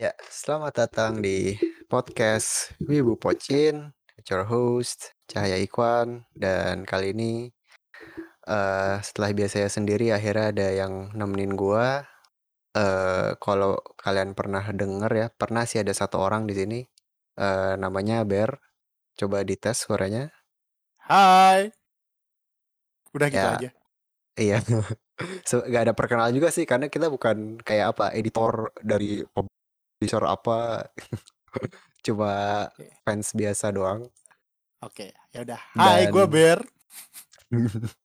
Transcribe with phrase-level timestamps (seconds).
[0.00, 1.60] Ya, selamat datang di
[1.92, 3.92] podcast Wibu Pocin,
[4.32, 7.52] your host Cahaya Ikwan dan kali ini
[8.48, 12.08] uh, setelah biasanya sendiri akhirnya ada yang nemenin gua.
[12.72, 16.80] Uh, kalau kalian pernah denger ya, pernah sih ada satu orang di sini
[17.36, 18.56] uh, namanya Bear.
[19.20, 20.32] Coba dites suaranya.
[21.04, 21.76] Hai.
[23.12, 23.70] Udah gitu Ya, aja.
[24.40, 24.64] Iya,
[25.44, 29.28] so, gak ada perkenalan juga sih karena kita bukan kayak apa editor dari
[30.00, 30.88] publisher apa,
[32.06, 32.32] cuma
[32.78, 32.90] Oke.
[33.04, 34.08] fans biasa doang.
[34.80, 35.60] Oke, ya udah.
[35.76, 36.64] Hai, gue Ber.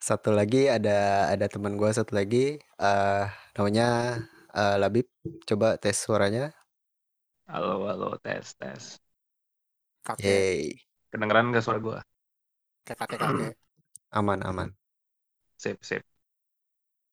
[0.00, 3.24] satu lagi ada ada teman gua satu lagi eh
[3.56, 3.84] namanya
[4.56, 5.06] eh, Labib.
[5.48, 6.54] Coba tes suaranya.
[7.48, 9.00] Halo, halo, tes, tes.
[10.06, 10.80] Kakek, Yeay,
[11.12, 11.98] Kedengeran gak suara gua?
[12.86, 13.56] kakek, kakek.
[14.18, 14.70] aman aman.
[15.56, 16.04] Sip, sip.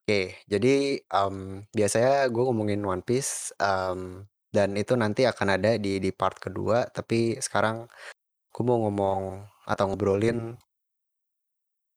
[0.07, 4.23] Oke, jadi em, biasanya gue ngomongin One Piece em,
[4.55, 6.87] dan itu nanti akan ada di di part kedua.
[6.87, 7.91] Tapi sekarang
[8.55, 10.57] gue mau ngomong atau ngobrolin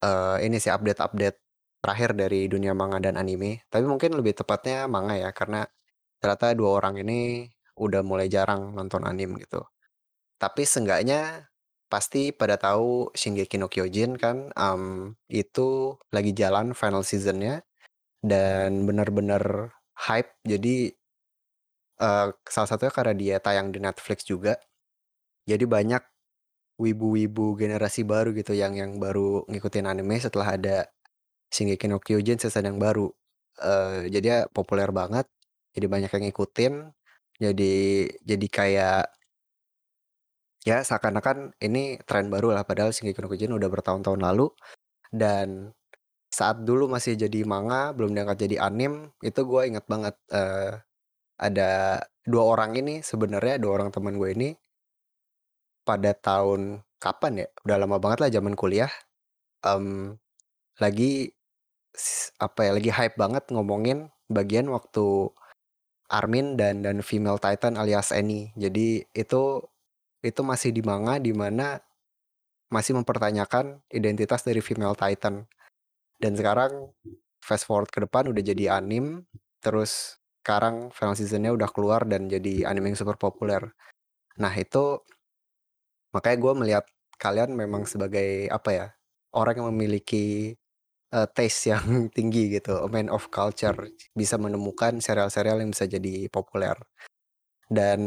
[0.05, 1.39] eh, ini sih update-update
[1.81, 3.65] terakhir dari dunia manga dan anime.
[3.73, 5.65] Tapi mungkin lebih tepatnya manga ya, karena
[6.21, 9.65] ternyata dua orang ini udah mulai jarang nonton anime gitu.
[10.41, 11.49] Tapi seenggaknya
[11.93, 17.63] pasti pada tahu Shingeki no Kyojin kan em, itu lagi jalan final seasonnya
[18.21, 20.33] dan benar-benar hype.
[20.45, 20.93] Jadi
[22.01, 24.57] eh, salah satunya karena dia tayang di Netflix juga.
[25.49, 26.03] Jadi banyak
[26.81, 30.89] wibu-wibu generasi baru gitu yang yang baru ngikutin anime setelah ada
[31.53, 33.11] Shingeki no Kyojin season yang baru.
[33.61, 35.27] Eh jadi ya populer banget.
[35.77, 36.75] Jadi banyak yang ngikutin.
[37.41, 37.75] Jadi
[38.25, 39.05] jadi kayak
[40.69, 44.53] ya seakan-akan ini tren baru lah padahal Shingeki no Kyojin udah bertahun-tahun lalu
[45.13, 45.73] dan
[46.31, 50.79] saat dulu masih jadi manga belum diangkat jadi anim itu gue inget banget eh,
[51.41, 51.71] ada
[52.23, 54.49] dua orang ini sebenarnya dua orang teman gue ini
[55.83, 57.49] pada tahun kapan ya?
[57.67, 58.93] Udah lama banget lah zaman kuliah
[59.67, 60.17] em,
[60.79, 61.33] lagi
[62.39, 65.35] apa ya lagi hype banget ngomongin bagian waktu
[66.11, 68.51] Armin dan dan female Titan alias Annie.
[68.59, 69.43] Jadi itu
[70.21, 71.81] itu masih di manga di mana
[72.71, 75.47] masih mempertanyakan identitas dari female Titan
[76.21, 76.93] dan sekarang
[77.41, 79.25] fast forward ke depan udah jadi anim
[79.65, 83.73] terus sekarang final seasonnya udah keluar dan jadi anime yang super populer.
[84.41, 85.01] Nah itu
[86.17, 86.85] makanya gue melihat
[87.21, 88.87] kalian memang sebagai apa ya
[89.37, 90.57] orang yang memiliki
[91.13, 91.85] eh, taste yang
[92.17, 93.77] tinggi gitu a man of culture
[94.17, 96.77] bisa menemukan serial-serial yang bisa jadi populer.
[97.71, 98.01] Dan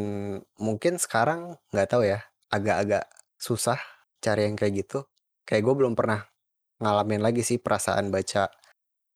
[0.60, 2.20] mungkin sekarang nggak tahu ya
[2.52, 3.08] agak-agak
[3.40, 3.80] susah
[4.20, 5.06] cari yang kayak gitu.
[5.48, 6.33] Kayak gue belum pernah
[6.82, 8.50] ngalamin lagi sih perasaan baca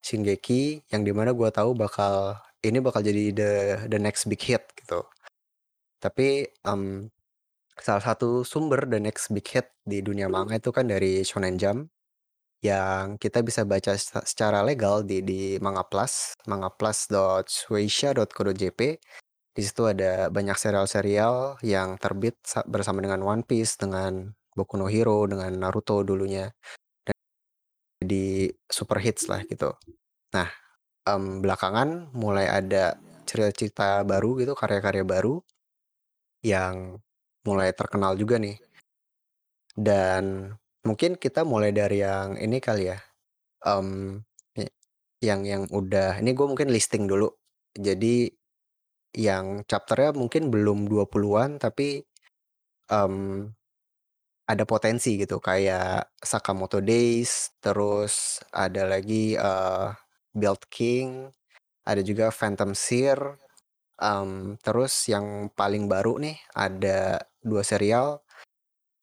[0.06, 3.51] Shingeki yang di mana gue tahu bakal ini bakal jadi the
[3.91, 5.03] the next big hit gitu.
[6.00, 7.09] Tapi em,
[7.78, 11.90] salah satu sumber the next big hit di dunia manga itu kan dari Shonen Jump
[12.66, 18.81] yang kita bisa baca seca- secara legal di di Manga Plus, mangaplus.shueisha.co.jp.
[19.57, 24.90] Di situ ada banyak serial-serial yang terbit sa- bersama dengan One Piece, dengan Boku no
[24.90, 26.50] Hero, dengan Naruto dulunya
[28.07, 29.75] jadi super hits lah gitu.
[30.31, 30.47] Nah,
[31.07, 32.95] em, belakangan mulai ada
[33.28, 35.44] cerita-cerita baru gitu, karya-karya baru
[36.46, 36.97] yang
[37.44, 38.56] mulai terkenal juga nih.
[39.78, 40.56] Dan
[40.88, 43.00] mungkin kita mulai dari yang ini kali ya,
[44.57, 44.73] y-
[45.23, 47.29] yang yang udah, ini gue mungkin listing dulu.
[47.78, 48.31] Jadi
[49.17, 52.03] yang chapternya mungkin belum 20-an tapi
[52.91, 53.16] em,
[54.47, 59.88] ada potensi gitu kayak Sakamoto Days, terus ada lagi eh,
[60.31, 61.28] Build King,
[61.84, 63.19] ada juga Phantom Seer,
[64.00, 68.24] em, terus yang paling baru nih ada dua serial,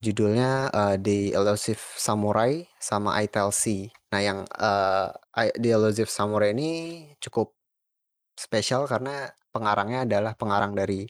[0.00, 3.92] judulnya eh, The Elusive Samurai sama I C.
[4.12, 4.48] Nah yang
[5.36, 6.70] I- The Elusive Samurai ini
[7.20, 7.52] cukup
[8.34, 11.06] spesial karena pengarangnya adalah pengarang dari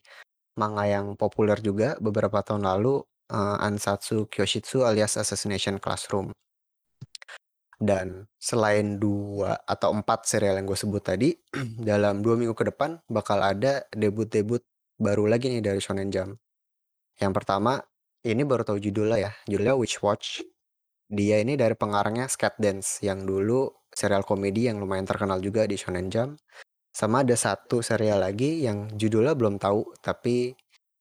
[0.60, 6.34] manga yang populer juga beberapa tahun lalu eh, Ansatsu Kyoshitsu alias Assassination Classroom.
[7.74, 11.34] Dan selain dua atau empat serial yang gue sebut tadi,
[11.90, 14.62] dalam dua minggu ke depan bakal ada debut-debut
[14.96, 16.38] baru lagi nih dari Shonen Jump.
[17.18, 17.82] Yang pertama,
[18.24, 20.40] ini baru tahu judulnya ya, judulnya Witch Watch.
[21.10, 25.76] Dia ini dari pengarangnya Scat Dance yang dulu serial komedi yang lumayan terkenal juga di
[25.76, 26.40] Shonen Jump.
[26.94, 30.54] Sama ada satu serial lagi yang judulnya belum tahu, tapi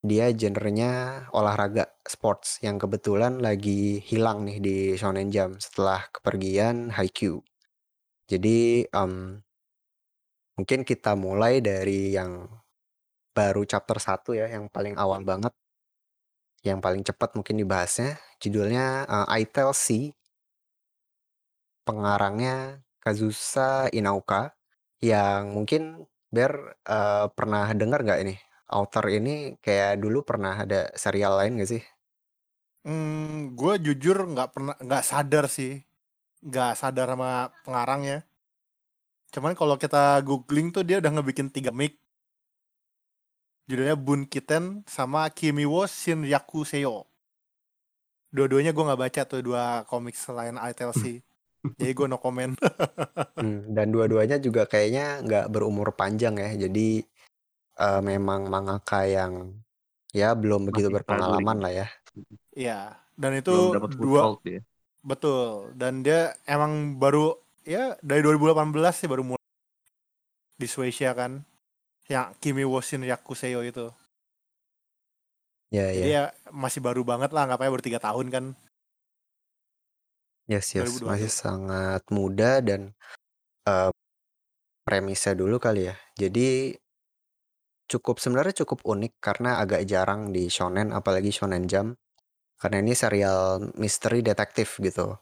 [0.03, 7.39] dia genrenya olahraga sports yang kebetulan lagi hilang nih di Shonen Jump setelah kepergian Haikyuu.
[8.27, 9.39] Jadi em,
[10.59, 12.51] mungkin kita mulai dari yang
[13.31, 15.55] baru chapter 1 ya, yang paling awal banget.
[16.67, 18.19] Yang paling cepat mungkin dibahasnya.
[18.44, 20.11] Judulnya uh, I Tell C.
[21.88, 24.51] Pengarangnya Kazusa Inaoka.
[25.00, 25.83] Yang mungkin
[26.33, 28.35] Bear uh, pernah dengar nggak ini?
[28.69, 31.83] Author ini kayak dulu pernah ada serial lain gak sih?
[32.83, 35.80] Hmm, gue jujur nggak pernah nggak sadar sih,
[36.44, 38.27] nggak sadar sama pengarangnya.
[39.31, 41.95] Cuman kalau kita googling tuh dia udah ngebikin tiga mic.
[43.71, 47.07] Judulnya Bun Kiten sama Kimi wo Shin Yaku Seyo.
[48.36, 51.24] Dua-duanya gue nggak baca tuh dua komik selain ITLC.
[51.80, 52.51] Jadi gue no comment.
[53.39, 56.68] Hmm, dan dua-duanya juga kayaknya nggak berumur panjang ya.
[56.68, 57.07] Jadi
[57.79, 59.53] uh, memang mangaka yang
[60.13, 61.63] ya belum begitu Masih berpengalaman struggling.
[61.63, 61.87] lah ya.
[62.53, 62.79] Iya,
[63.17, 64.61] dan itu Belum dapat dua foothold dia.
[65.01, 65.73] betul.
[65.75, 67.33] Dan dia emang baru
[67.65, 69.45] ya dari 2018 sih baru mulai
[70.59, 71.41] di Shueisha kan.
[72.11, 73.87] Yang Kimi wo Shin Yaku Seyo itu.
[75.73, 76.13] Ya Jadi ya.
[76.13, 76.23] ya
[76.53, 78.45] masih baru banget lah, ngapain baru tiga tahun kan.
[80.45, 81.07] Yes yes 2021.
[81.07, 82.91] masih sangat muda dan
[83.65, 83.89] uh,
[84.83, 85.95] premisnya dulu kali ya.
[86.19, 86.75] Jadi
[87.97, 91.97] cukup sebenarnya cukup unik karena agak jarang di shonen apalagi shonen jump.
[92.57, 95.19] Karena ini serial misteri detektif gitu.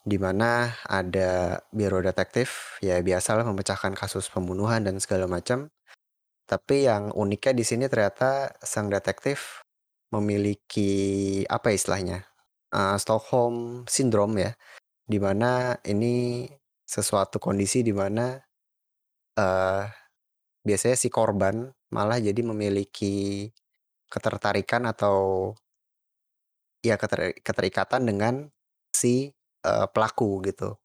[0.00, 5.68] Di mana ada biro detektif ya biasalah memecahkan kasus pembunuhan dan segala macam.
[6.46, 9.62] Tapi yang uniknya di sini ternyata sang detektif
[10.10, 12.26] memiliki apa istilahnya
[12.74, 14.52] uh, Stockholm syndrome ya,
[15.06, 16.46] di mana ini
[16.82, 18.34] sesuatu kondisi di mana
[19.38, 19.84] uh,
[20.66, 23.50] biasanya si korban malah jadi memiliki
[24.10, 25.52] ketertarikan atau
[26.82, 28.34] ya keter, keterikatan dengan
[28.90, 29.30] si
[29.66, 30.78] uh, pelaku gitu.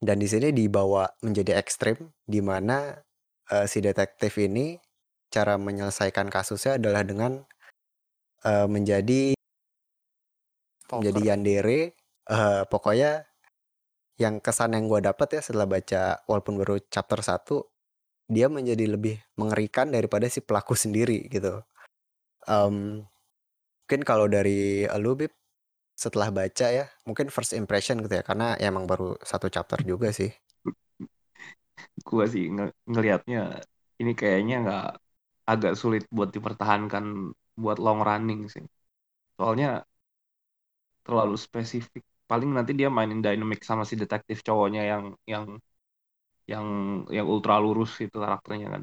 [0.00, 2.96] Dan di sini dibawa menjadi ekstrim, di mana
[3.52, 4.80] uh, si detektif ini
[5.28, 7.44] cara menyelesaikan kasusnya adalah dengan
[8.48, 9.36] uh, menjadi
[10.88, 11.30] menjadi Stalker.
[11.36, 11.80] yandere.
[12.30, 13.26] Uh, pokoknya
[14.20, 17.79] yang kesan yang gue dapat ya setelah baca walaupun baru chapter 1
[18.30, 21.60] dia menjadi lebih mengerikan daripada si pelaku sendiri gitu.
[22.48, 23.04] Um,
[23.86, 25.32] mungkin kalau dari lu Bib
[25.98, 30.08] setelah baca ya mungkin first impression gitu ya karena ya emang baru satu chapter juga
[30.14, 30.30] sih
[32.08, 33.38] Gua sih nge- ngelihatnya
[34.00, 34.82] ini kayaknya nggak
[35.52, 37.04] agak sulit buat dipertahankan
[37.62, 38.64] buat long running sih.
[39.38, 39.66] Soalnya
[41.06, 42.02] terlalu spesifik.
[42.30, 45.44] Paling nanti dia mainin dynamic sama si detektif cowoknya yang yang
[46.52, 46.66] yang
[47.16, 48.82] yang ultra lurus itu karakternya kan,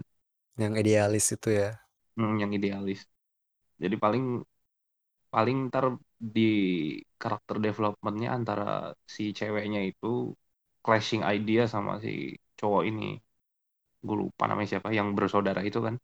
[0.61, 1.69] yang idealis itu ya
[2.17, 2.99] Hmm, yang idealis.
[3.83, 4.23] Jadi paling
[5.33, 5.85] paling ntar
[6.35, 6.41] di
[7.21, 8.63] karakter developmentnya antara
[9.15, 10.07] si ceweknya itu
[10.83, 12.09] clashing idea sama si
[12.59, 13.03] cowok ini.
[14.07, 15.95] Gue lupa namanya siapa yang bersaudara itu kan.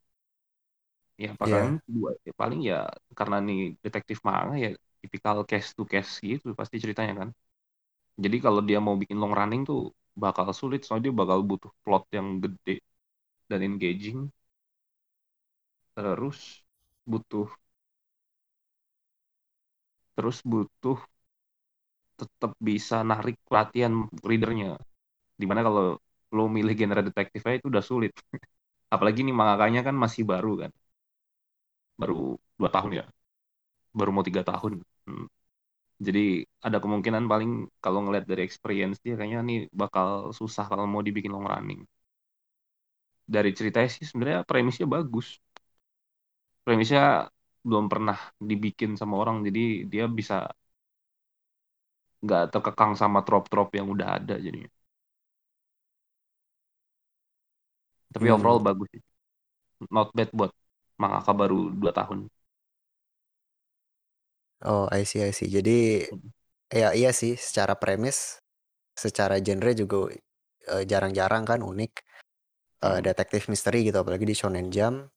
[1.24, 1.62] Ya Iya.
[1.62, 1.66] paling
[1.96, 2.76] dua ya, paling ya
[3.18, 4.68] karena nih detektif manga ya
[5.02, 7.30] tipikal case to case gitu pasti ceritanya kan.
[8.24, 9.80] Jadi kalau dia mau bikin long running tuh
[10.24, 12.74] bakal sulit soalnya dia bakal butuh plot yang gede
[13.52, 14.20] dan engaging.
[15.96, 16.40] Terus
[17.10, 17.50] butuh
[20.16, 20.98] terus butuh
[22.20, 23.94] tetap bisa narik perhatian
[24.28, 24.78] readernya.
[25.42, 25.84] Di mana kalau
[26.36, 28.14] lo milih genre detektifnya itu udah sulit.
[28.96, 30.72] Apalagi nih mangakanya kan masih baru kan.
[32.02, 33.04] Baru dua tahun ya.
[33.98, 34.74] Baru mau tiga tahun.
[36.02, 37.52] Jadi ada kemungkinan paling
[37.84, 40.08] kalau ngeliat dari experience dia kayaknya nih bakal
[40.40, 41.82] susah kalau mau dibikin long running.
[43.34, 45.28] Dari ceritanya sih sebenarnya premisnya bagus.
[46.64, 47.28] Premisnya
[47.68, 48.18] belum pernah
[48.50, 50.36] dibikin sama orang jadi dia bisa
[52.24, 54.70] nggak terkekang sama trop-trop yang udah ada jadinya.
[58.14, 58.34] Tapi Hmm.
[58.36, 59.02] overall bagus sih.
[59.96, 60.52] Not bad buat
[61.02, 62.20] mangaka baru 2 tahun.
[64.66, 65.50] Oh I see I see.
[65.52, 66.04] Jadi
[66.74, 68.40] ya iya sih secara premis
[68.96, 69.98] secara genre juga
[70.74, 71.94] eh, jarang-jarang kan unik
[72.84, 73.06] Eh, Hmm.
[73.08, 75.08] detektif misteri gitu apalagi di Shonen Jump.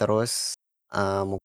[0.00, 0.56] Terus
[0.94, 1.42] eh, mu-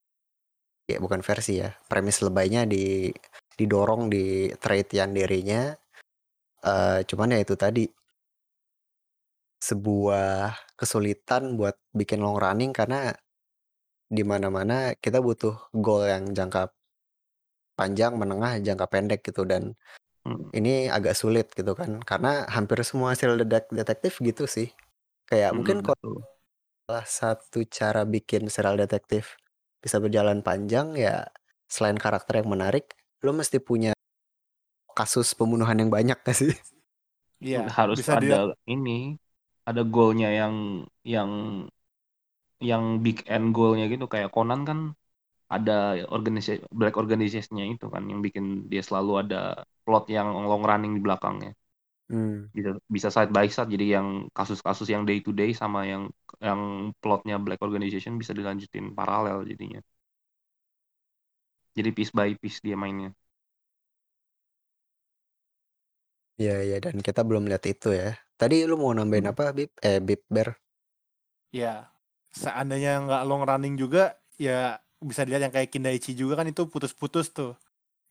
[0.91, 3.11] ya bukan versi ya premis lebaynya di
[3.59, 5.61] didorong di trade yandere-nya
[6.65, 7.85] Eh, cuman ya itu tadi.
[9.67, 12.99] Sebuah kesulitan buat bikin long running karena
[14.15, 16.69] di mana-mana kita butuh goal yang jangka
[17.79, 19.63] panjang, menengah, jangka pendek gitu dan
[20.25, 20.49] Hmm.
[20.57, 24.69] ini agak sulit gitu kan karena hampir semua serial dedek- detektif gitu sih
[25.29, 26.25] kayak Hmm, mungkin kalau betul.
[26.87, 29.37] salah satu cara bikin serial detektif
[29.83, 31.27] bisa berjalan panjang ya
[31.71, 32.85] selain karakter yang menarik
[33.25, 33.93] lo mesti punya
[34.99, 36.51] kasus pembunuhan yang banyak gak sih
[37.45, 38.37] Iya, Harus bisa ada dia
[38.73, 38.91] ini,
[39.67, 40.55] ada goalnya yang
[41.13, 41.31] yang
[42.69, 44.79] yang big end goalnya gitu kayak Conan kan
[45.55, 45.73] ada
[46.15, 49.37] organisasi black organization-nya itu kan yang bikin dia selalu ada
[49.85, 51.51] plot yang long running di belakangnya
[52.09, 52.45] Hmm.
[52.55, 56.03] bisa bisa side by side jadi yang kasus-kasus yang day to day sama yang
[56.39, 56.61] yang
[57.03, 59.79] plotnya black organization bisa dilanjutin paralel jadinya
[61.77, 63.09] jadi piece by piece dia mainnya
[66.41, 68.07] Iya, iya dan kita belum lihat itu ya.
[68.39, 69.31] Tadi lu mau nambahin Hmm.
[69.31, 69.71] apa, Bib?
[69.87, 70.47] Eh, Bib Ber.
[71.53, 71.87] Ya,
[72.35, 77.31] seandainya nggak long running juga, ya bisa dilihat yang kayak Kindaichi juga kan itu putus-putus
[77.31, 77.57] tuh.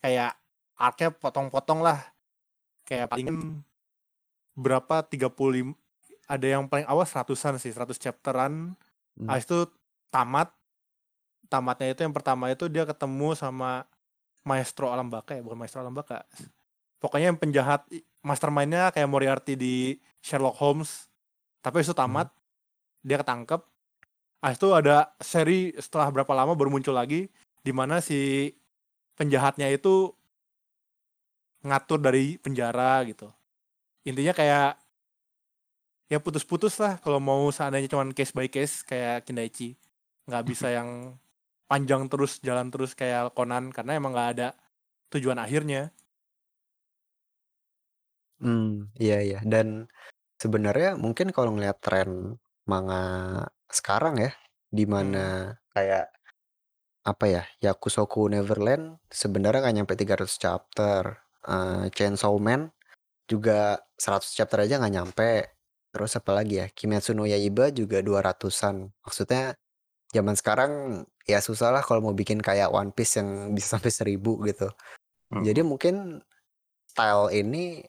[0.05, 0.37] Kayak
[0.77, 2.01] arc-nya potong-potong lah.
[2.85, 3.65] Kayak palingan
[4.55, 5.75] berapa 35
[6.25, 8.73] ada yang paling awal seratusan sih, 100 chapteran.
[9.17, 9.29] Hmm.
[9.29, 9.59] Habis itu
[10.09, 10.53] tamat.
[11.53, 13.85] Tamatnya itu yang pertama itu dia ketemu sama
[14.45, 16.25] maestro alam baka ya, bukan maestro alam baka.
[17.01, 17.85] Pokoknya yang penjahat
[18.25, 19.75] mastermind-nya kayak Moriarty di
[20.25, 21.13] Sherlock Holmes.
[21.61, 22.33] Tapi itu tamat,
[23.05, 23.61] dia ketangkep.
[24.45, 27.33] Habis itu ada seri setelah berapa lama baru muncul lagi
[27.65, 28.53] di mana si
[29.17, 30.13] penjahatnya itu
[31.65, 33.33] ngatur dari penjara gitu.
[34.05, 34.77] Intinya kayak
[36.13, 39.81] ya putus-putus lah kalau mau seandainya cuman case by case kayak Kindaichi.
[40.29, 41.17] Nggak bisa yang
[41.65, 44.49] panjang terus jalan terus kayak Conan karena emang nggak ada
[45.09, 45.89] tujuan akhirnya.
[48.45, 49.89] Hmm, iya iya dan
[50.37, 52.37] sebenarnya mungkin kalau ngelihat tren
[52.69, 53.01] manga
[53.71, 54.33] sekarang ya,
[54.69, 54.93] di Hmm.
[54.93, 55.25] mana
[55.75, 56.11] kayak
[57.05, 62.73] apa ya, Yakusoku Neverland sebenarnya nggak nyampe 300 chapter, eh, Chainsaw Man
[63.29, 65.31] juga 100 chapter aja nggak nyampe.
[65.95, 68.91] Terus apa lagi ya, Kimetsu no Yaiba juga 200-an.
[69.05, 69.55] Maksudnya
[70.11, 70.73] zaman sekarang
[71.29, 74.69] ya susah lah kalau mau bikin kayak One Piece yang bisa sampai 1000 gitu.
[75.33, 75.45] Hmm.
[75.45, 76.25] Jadi mungkin
[76.89, 77.85] style ini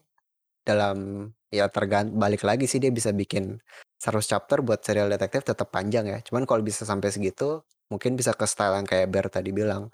[0.66, 3.62] dalam ya tergant balik lagi sih dia bisa bikin
[4.06, 6.22] 100 chapter buat serial detektif tetap panjang ya.
[6.22, 9.90] Cuman kalau bisa sampai segitu mungkin bisa ke style yang kayak Bear tadi bilang.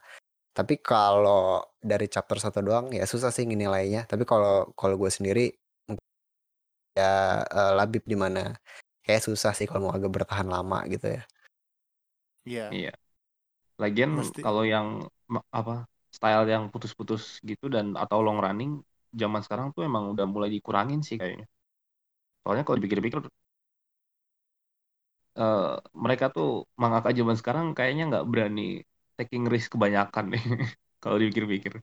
[0.51, 4.03] Tapi kalau dari chapter satu doang ya susah sih nilainya.
[4.03, 5.55] Tapi kalau kalau gue sendiri
[6.91, 8.51] ya eh, labib di mana
[9.07, 11.23] kayak susah sih kalau mau agak bertahan lama gitu ya.
[12.43, 12.67] Iya.
[12.75, 12.93] Iya.
[13.79, 15.07] Lagian Mesti- kalau yang
[15.55, 18.83] apa style yang putus-putus gitu dan atau long running
[19.15, 21.47] zaman sekarang tuh emang udah mulai dikurangin sih kayaknya.
[22.43, 23.23] Soalnya kalau dipikir-pikir
[25.39, 25.59] eh,
[26.03, 26.47] mereka tuh
[26.81, 28.61] mangaka zaman sekarang kayaknya nggak berani
[29.17, 30.41] taking risk kebanyakan nih
[31.01, 31.73] kalau dipikir-pikir.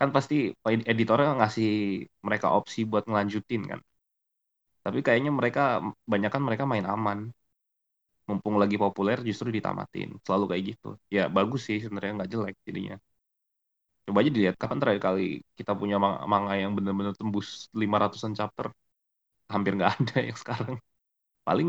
[0.00, 0.34] Kan pasti
[0.92, 1.68] editornya ngasih
[2.26, 3.80] mereka opsi buat ngelanjutin kan.
[4.84, 5.62] Tapi kayaknya mereka
[6.12, 7.18] banyak kan mereka main aman.
[8.28, 10.08] Mumpung lagi populer justru ditamatin.
[10.24, 10.88] Selalu kayak gitu.
[11.16, 12.96] Ya bagus sih sebenarnya nggak jelek jadinya.
[14.06, 15.22] Coba aja dilihat kapan terakhir kali
[15.58, 17.48] kita punya mang- manga yang bener-bener tembus
[17.80, 18.66] 500-an chapter.
[19.52, 20.74] Hampir nggak ada yang sekarang.
[21.48, 21.68] Paling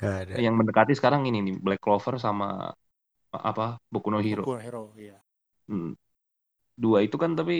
[0.00, 0.40] Gak ada.
[0.44, 2.46] yang mendekati sekarang ini nih Black Clover sama
[3.50, 4.44] apa Boku no Hero.
[4.44, 5.18] Boku no Hero, iya.
[5.68, 5.88] Hmm.
[6.82, 7.54] Dua itu kan tapi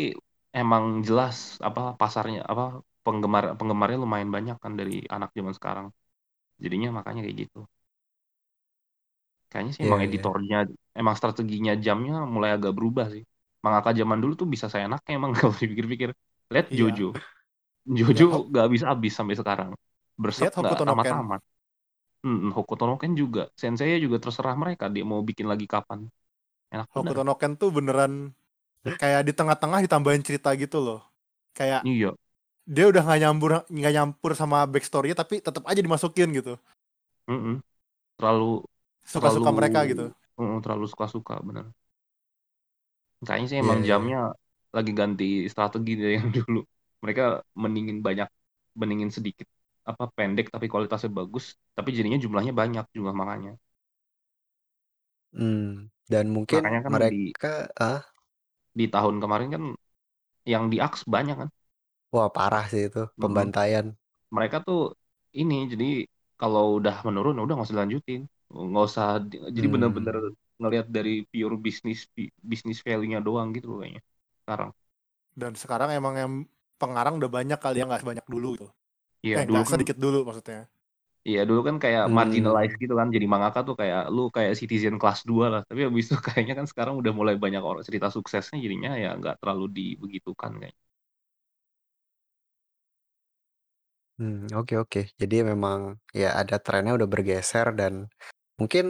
[0.61, 1.37] emang jelas
[1.69, 2.63] apa pasarnya apa
[3.05, 5.87] penggemar penggemarnya lumayan banyak kan dari anak zaman sekarang.
[6.65, 7.59] Jadinya makanya kayak gitu.
[9.51, 10.07] Kayaknya sih Iya, emang iya.
[10.07, 10.57] editornya
[11.01, 13.23] emang strateginya jamnya mulai agak berubah sih.
[13.65, 16.11] Mangaka zaman dulu tuh bisa saya enaknya emang kalau dipikir-pikir.
[16.53, 16.79] Lihat Iya.
[16.79, 17.05] Jojo.
[17.99, 19.71] Jojo Lihat Hok- gak habis habis sampai sekarang.
[20.23, 20.51] Berset
[21.03, 21.19] Ken.
[21.19, 21.41] tamat-tamat.
[22.21, 23.49] Hmm, Hokuto no Ken juga.
[23.57, 26.05] Sensei juga terserah mereka dia mau bikin lagi kapan.
[26.75, 26.87] Enak.
[26.95, 28.13] Hokuto no Ken tuh beneran
[28.85, 31.01] kayak di tengah-tengah ditambahin cerita gitu loh.
[31.57, 32.11] Kayak Iya.
[32.69, 36.55] dia udah nggak nyampur nggak nyampur sama backstory tapi tetap aja dimasukin gitu.
[37.31, 37.55] Mm-mm.
[38.19, 38.65] Terlalu
[39.05, 40.05] Suka-suka terlalu- mereka gitu.
[40.41, 41.67] Mm, terlalu suka-suka bener.
[43.27, 43.91] Kayaknya sih emang Iya, iya.
[43.91, 44.19] jamnya
[44.77, 46.59] lagi ganti strategi dari yang dulu.
[47.03, 47.23] Mereka
[47.63, 48.29] mendingin banyak,
[48.81, 49.47] mendingin sedikit
[49.91, 51.45] apa pendek tapi kualitasnya bagus,
[51.77, 53.51] tapi jadinya jumlahnya banyak jumlah manganya.
[55.35, 58.03] Hmm, dan mungkin Makanya kan di- mereka ah
[58.79, 59.63] Di tahun kemarin kan
[60.53, 61.51] yang di Aks banyak kan.
[62.15, 63.87] wah parah sih itu pembantaian.
[64.37, 64.79] Mereka tuh
[65.41, 65.85] ini jadi
[66.41, 68.21] kalau udah menurun udah nggak usah dilanjutin,
[68.71, 69.07] nggak usah.
[69.31, 69.75] di- Jadi Hmm.
[69.75, 70.17] bener-bener
[70.61, 72.01] ngelihat dari pure bisnis
[72.51, 74.03] bisnis value-nya doang gitu loh kayaknya.
[74.43, 74.71] Sekarang.
[75.41, 76.33] Dan sekarang emang yang
[76.81, 78.67] pengarang udah banyak kali ya nggak sebanyak dulu gitu.
[79.27, 80.61] Iya, eh dulu kan sedikit dulu maksudnya.
[81.29, 82.15] Iya dulu kan kayak Hmm.
[82.19, 86.05] marginalized gitu kan jadi mangaka tuh kayak lu kayak citizen kelas 2 lah tapi habis
[86.09, 90.51] itu kayaknya kan sekarang udah mulai banyak orang cerita suksesnya jadinya ya nggak terlalu dibegitukan
[90.61, 90.81] kayaknya
[94.21, 95.01] Hmm, oke oke.
[95.21, 97.95] Jadi memang ya ada trennya udah bergeser dan
[98.61, 98.87] mungkin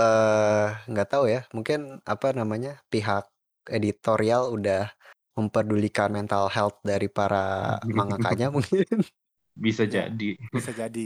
[0.00, 1.80] eh nggak tahu ya, mungkin
[2.12, 3.24] apa namanya pihak
[3.76, 4.88] editorial udah
[5.38, 7.38] mempedulikan mental health dari para
[7.98, 9.04] mangakanya mungkin.
[9.64, 9.94] Bisa Iya.
[9.94, 11.00] jadi Bisa jadi.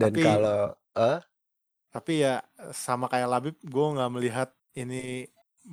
[0.00, 1.18] Dan Tapi- kalau eh
[1.94, 2.34] Tapi ya
[2.72, 4.48] sama kayak Labib, gue nggak melihat
[4.80, 5.28] ini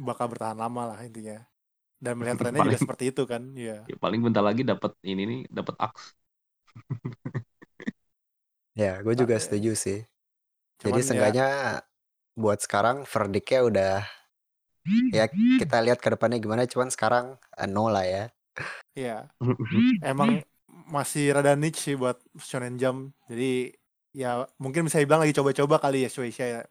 [0.07, 1.39] bakal bertahan lama lah intinya.
[2.03, 3.87] Dan melihat trennya juga Paling- seperti itu kan, ya.
[3.89, 6.03] Ya, paling bentar lagi dapat ini nih, dapat aks.
[8.77, 9.99] Ya, gue juga setuju sih.
[10.81, 11.47] Cuman Jadi ya, seenggaknya
[12.41, 13.93] buat sekarang verdictnya udah
[15.13, 15.25] ya
[15.59, 16.63] kita lihat ke depannya gimana.
[16.69, 17.25] Cuman sekarang
[17.59, 18.23] eh, no lah ya.
[18.95, 19.29] ya
[20.01, 20.43] emang
[20.89, 23.13] masih rada niche sih buat Shonen Jump.
[23.29, 23.71] Jadi
[24.13, 26.61] ya mungkin bisa dibilang lagi coba-coba kali ya Shueisha ya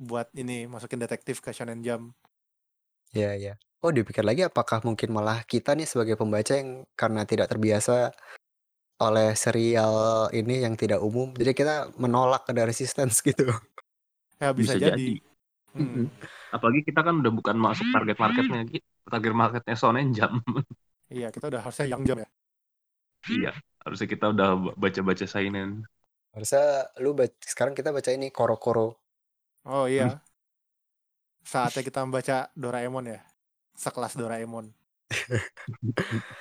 [0.00, 2.16] buat ini masukin detektif ke Shonen Jump.
[3.14, 3.54] Ya ya.
[3.84, 8.10] Oh dipikir lagi apakah mungkin malah kita nih sebagai pembaca yang karena tidak terbiasa
[9.02, 13.50] oleh serial ini yang tidak umum, jadi kita menolak ada resistance gitu.
[14.38, 14.94] Ya bisa, Bisa jadi.
[14.94, 15.10] jadi.
[15.74, 16.06] Hmm,
[16.54, 18.62] Apalagi kita kan udah bukan masuk target marketnya,
[19.10, 20.38] target marketnya Shonen Jump.
[21.10, 22.28] iya kita udah harusnya Young Jump ya.
[23.28, 23.52] Iya,
[23.84, 25.84] harusnya kita udah baca-baca seinen.
[26.34, 28.98] Harusnya lu bac- sekarang kita baca ini koro-koro.
[29.64, 30.20] Oh iya.
[31.44, 33.20] Saatnya kita membaca Doraemon ya.
[33.76, 34.72] Sekelas Doraemon.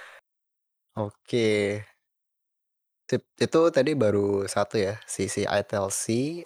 [0.95, 1.81] Oke.
[3.03, 6.05] Sip, itu tadi baru satu ya, si si ITLC,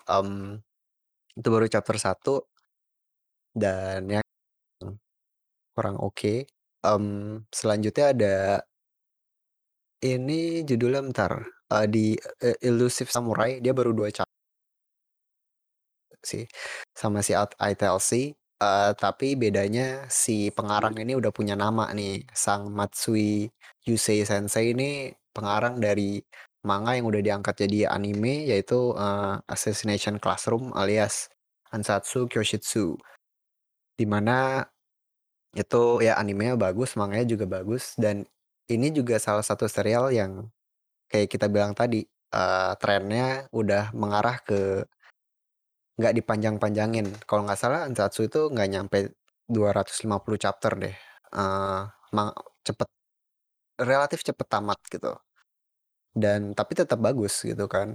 [0.09, 0.57] em,
[1.37, 2.49] itu baru chapter 1
[3.53, 4.25] dan yang
[5.75, 6.49] kurang oke.
[6.81, 7.05] Em,
[7.53, 8.35] selanjutnya ada
[10.01, 11.31] ini judulnya bentar,
[11.73, 12.05] eh, di
[12.43, 14.37] eh, Elusive Samurai dia baru dua chapter
[16.25, 16.43] sih
[16.91, 18.11] sama si ITLC.
[18.57, 23.45] eh, tapi bedanya si pengarang ini udah punya nama nih, Sang Matsui
[23.85, 26.17] Yusei Sensei ini pengarang dari
[26.65, 31.29] manga yang udah diangkat jadi anime yaitu eh, Assassination Classroom alias
[31.69, 32.97] Ansatsu Kyoshitsu.
[33.97, 34.65] Di mana
[35.57, 38.25] itu ya animenya bagus, manganya juga bagus dan
[38.71, 40.47] ini juga salah satu serial yang
[41.11, 44.85] kayak kita bilang tadi eh, trennya udah mengarah ke
[45.97, 47.07] nggak dipanjang-panjangin.
[47.27, 48.97] Kalau nggak salah Ansatsu itu nggak nyampe
[49.49, 50.95] 250 chapter deh.
[51.33, 51.81] Eh,
[52.15, 52.37] ma-
[52.67, 52.87] cepet
[53.81, 55.11] relatif cepet tamat gitu.
[56.23, 57.89] Dan tapi tetap bagus gitu kan.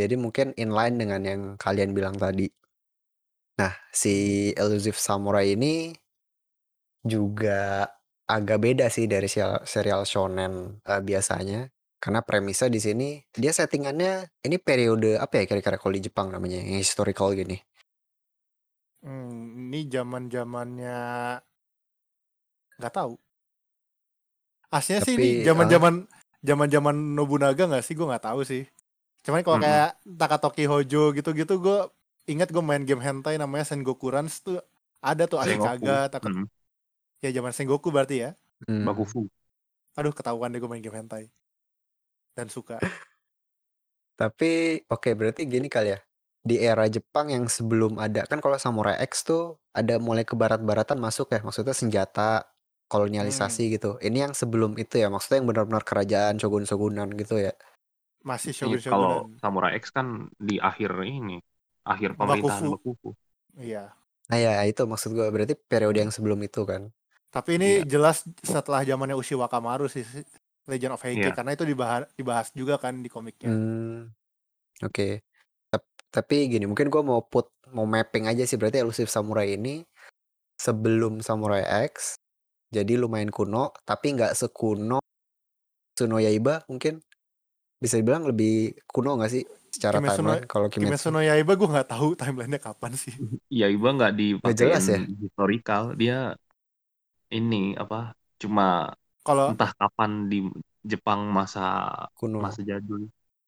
[0.00, 2.48] Jadi mungkin inline dengan yang kalian bilang tadi.
[3.60, 4.14] Nah, si
[4.62, 5.92] Elusive Samurai ini
[7.02, 7.86] juga
[8.36, 10.52] agak beda sih dari serial, serial shonen
[10.92, 11.60] eh, biasanya.
[12.02, 13.08] Karena premisnya di sini
[13.42, 14.12] dia settingannya
[14.46, 17.56] ini periode apa ya kira-kira kalau di Jepang namanya yang historical gini.
[19.02, 20.98] Hmm, ini zaman zamannya
[22.78, 23.12] nggak tahu.
[24.72, 25.94] Aslinya sih ini Tapi, zaman zaman
[26.48, 27.94] zaman zaman Nobunaga nggak sih?
[27.98, 28.62] Gue nggak tahu sih.
[29.24, 29.62] Cuman kalau Mm-mm.
[29.62, 31.78] kayak Takatoki Hojo gitu-gitu, gue
[32.32, 34.58] ingat gue main game hentai namanya Sengoku Runs tuh
[35.04, 35.90] ada tuh Sengoku.
[35.90, 36.44] Ashikaga, Takot Hmm,
[37.22, 38.30] ya zaman Sengoku berarti ya.
[38.66, 38.84] Hmm.
[38.84, 39.30] Bakufu.
[39.94, 41.30] Aduh ketahuan deh gue main game hentai
[42.34, 42.82] dan suka.
[44.18, 46.00] Tapi oke berarti gini kali ya.
[46.42, 50.98] Di era Jepang yang sebelum ada kan kalau Samurai X tuh ada mulai ke barat-baratan
[50.98, 51.40] masuk ya.
[51.40, 52.42] Maksudnya senjata
[52.90, 53.96] kolonialisasi gitu.
[54.02, 55.06] Ini yang sebelum itu ya.
[55.06, 57.54] Maksudnya yang benar-benar kerajaan shogun-shogunan gitu ya.
[58.26, 59.14] Masih Iya, shogun kalau.
[59.38, 61.38] Samurai X kan di akhir ini,
[61.86, 62.74] akhir pemerintahan Bakufu.
[62.74, 63.08] Bakufu.
[63.58, 63.94] Iya.
[64.30, 66.90] Nah ya itu maksud gue berarti periode yang sebelum itu kan.
[67.32, 70.04] Tapi ini jelas setelah zamannya Ushi Wakamaru sih
[70.68, 71.34] Legend of Heike Iya.
[71.34, 73.48] karena itu dibahas dibahas juga kan di komiknya.
[73.50, 74.12] Hmm,
[74.84, 75.24] oke.
[75.72, 78.60] Tap- Tapi gini, mungkin gua mau put, mau mapping aja sih.
[78.60, 79.80] Berarti Elusive Samurai ini
[80.60, 82.20] sebelum Samurai X,
[82.68, 85.00] jadi lumayan kuno, tapi nggak sekuno
[85.96, 87.00] Tsuno Yaiba mungkin.
[87.82, 89.42] Bisa dibilang lebih kuno nggak sih
[89.72, 91.08] secara Kimetsu no- timeline kalau Kimetsu Kimetsu?
[91.10, 93.14] no Yaiba gue nggak tahu timelinenya kapan sih.
[93.50, 94.12] Iya, Iba nggak
[94.54, 94.98] jelas ya?
[95.02, 96.36] historical, dia
[97.36, 97.96] ini apa?
[98.42, 98.62] Cuma
[99.26, 100.36] Kalau entah kapan di
[100.90, 101.60] Jepang masa
[102.18, 102.42] Kuno.
[102.42, 103.02] masa jadul.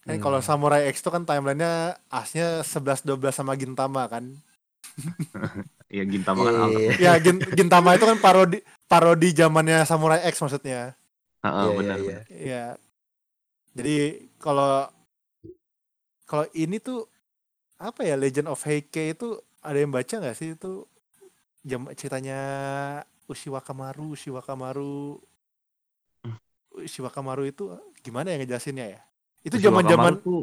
[0.08, 0.22] kan Hmm.
[0.24, 1.72] kalau Samurai X itu kan timelinenya
[2.20, 4.24] asnya 11 12 sama Gintama kan.
[5.96, 8.58] Ya Gintama kan Iya, iya, Ya Gin- Gintama itu kan parodi
[8.90, 10.94] parodi zamannya Samurai X maksudnya.
[11.42, 11.98] Heeh, iya, benar.
[12.02, 12.18] iya.
[12.30, 12.62] Iya.
[13.74, 13.96] Jadi
[14.42, 14.86] kalau
[16.24, 17.04] kalau ini tuh
[17.80, 19.28] apa ya Legend of Heike itu
[19.64, 20.84] ada yang baca nggak sih itu
[21.64, 22.38] jam ceritanya
[23.24, 25.16] Ushi Wakamaru, Ushi Wakamaru
[26.74, 27.70] Ushi Wakamaru itu
[28.02, 29.00] gimana ya ngejelasinnya ya?
[29.46, 30.42] Itu zaman-zaman Wakamaru tuh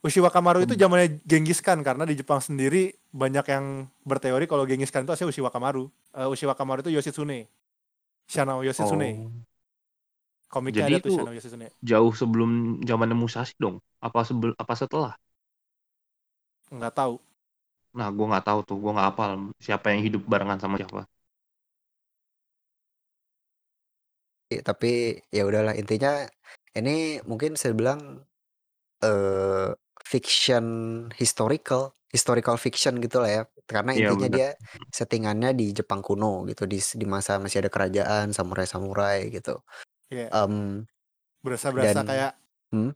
[0.00, 0.82] Ushi Wakamaru itu Hmm.
[0.86, 3.64] zamannya Genghis Khan karena di Jepang sendiri banyak yang
[4.06, 5.90] berteori kalau Genghis Khan itu asli Ushi Wakamaru.
[6.14, 7.50] Eh, Ushi Wakamaru itu Yoshitsune.
[8.26, 9.10] Shanao Yoshitsune.
[9.26, 9.30] oh,
[10.46, 11.68] Komiknya Jadi ada tuh itu- Shanao Yoshitsune.
[11.82, 12.50] jauh sebelum
[12.86, 13.82] zamannya Musashi dong.
[13.98, 15.12] Apa sebel apa setelah?
[16.70, 17.14] Nggak tahu.
[17.96, 21.08] Nah, gua nggak tahu tuh, gua nggak hafal siapa yang hidup barengan sama siapa.
[24.50, 26.22] Tapi ya udahlah intinya
[26.78, 28.22] ini mungkin saya bilang
[29.04, 29.70] eh
[30.06, 30.66] fiction
[31.20, 33.42] historical historical fiction gitulah ya.
[33.68, 34.40] Karena Iya intinya bener.
[34.40, 34.54] dia
[34.94, 39.60] settingannya di Jepang kuno gitu, di di masa masih ada kerajaan, samurai-samurai gitu.
[40.10, 40.34] Iya.
[40.34, 40.86] Mmm,
[41.44, 42.36] Berasa-berasa dan kayak
[42.72, 42.92] hmm?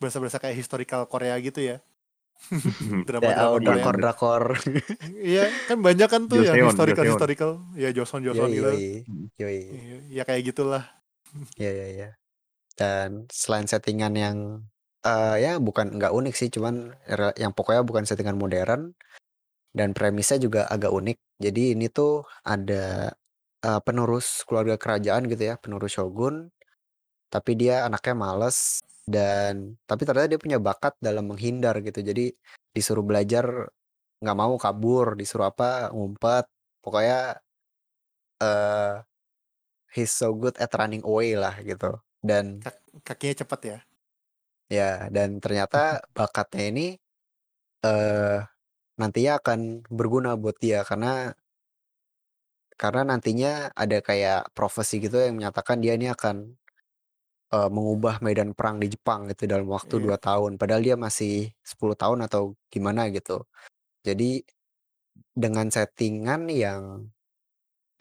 [0.00, 1.76] berasa-berasa kayak historical Korea gitu ya.
[3.08, 3.66] Drama-drama oh, Korea.
[3.66, 4.44] drakor-drakor.
[5.18, 7.12] Iya, kan banyak kan tuh yang historical Joseon.
[7.14, 7.52] historical.
[7.78, 8.70] Ya Joseon Joseon Yoi, gitu.
[9.38, 9.48] Iya,
[10.10, 10.84] Ya kayak gitulah.
[11.56, 12.08] Iya, iya, iya.
[12.76, 14.36] Dan selain settingan yang
[15.02, 16.94] eh ya bukan nggak unik sih, cuman
[17.34, 18.94] yang pokoknya bukan settingan modern
[19.74, 21.18] dan premisnya juga agak unik.
[21.42, 23.10] Jadi ini tuh ada
[23.64, 26.52] eh, penerus keluarga kerajaan gitu ya, penerus shogun,
[27.32, 28.58] tapi dia anaknya males
[29.14, 29.54] dan
[29.88, 32.00] tapi ternyata dia punya bakat dalam menghindar gitu.
[32.10, 32.22] Jadi
[32.76, 33.44] disuruh belajar
[34.22, 36.44] nggak mau kabur, disuruh apa ngumpet.
[36.84, 37.18] Pokoknya
[38.40, 38.94] eh
[39.94, 42.00] he's so good at running away lah gitu.
[42.22, 43.78] Dan Kak- kakinya cepet ya.
[44.72, 46.86] Ya, dan ternyata bakatnya ini
[47.86, 48.38] eh
[49.00, 49.60] nantinya akan
[49.98, 51.34] berguna buat dia karena
[52.80, 56.36] karena nantinya ada kayak profesi gitu yang menyatakan dia ini akan
[57.54, 60.04] eh, mengubah medan perang di Jepang gitu dalam waktu Iya.
[60.06, 60.52] dua tahun.
[60.60, 63.44] Padahal dia masih 10 tahun atau gimana gitu.
[64.06, 64.42] Jadi
[65.36, 66.82] dengan settingan yang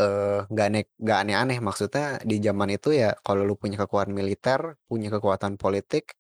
[0.02, 4.62] eh nggak ane nggak aneh-aneh maksudnya di zaman itu ya kalau lu punya kekuatan militer,
[4.90, 6.18] punya kekuatan politik,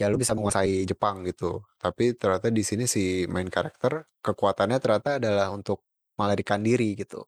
[0.00, 1.64] ya lu bisa menguasai Jepang gitu.
[1.82, 5.84] Tapi ternyata di sini si main karakter kekuatannya ternyata adalah untuk
[6.20, 7.24] melarikan diri gitu.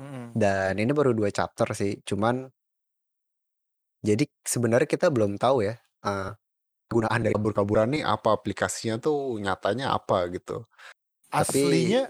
[0.00, 0.36] Mm-mm.
[0.36, 2.00] Dan ini baru dua chapter sih.
[2.04, 2.44] Cuman
[4.00, 6.30] jadi sebenarnya kita belum tahu ya eh,
[6.86, 10.62] gunaan dari kabur-kaburan nih apa aplikasinya tuh nyatanya apa gitu.
[11.30, 12.02] Tapi Aslinya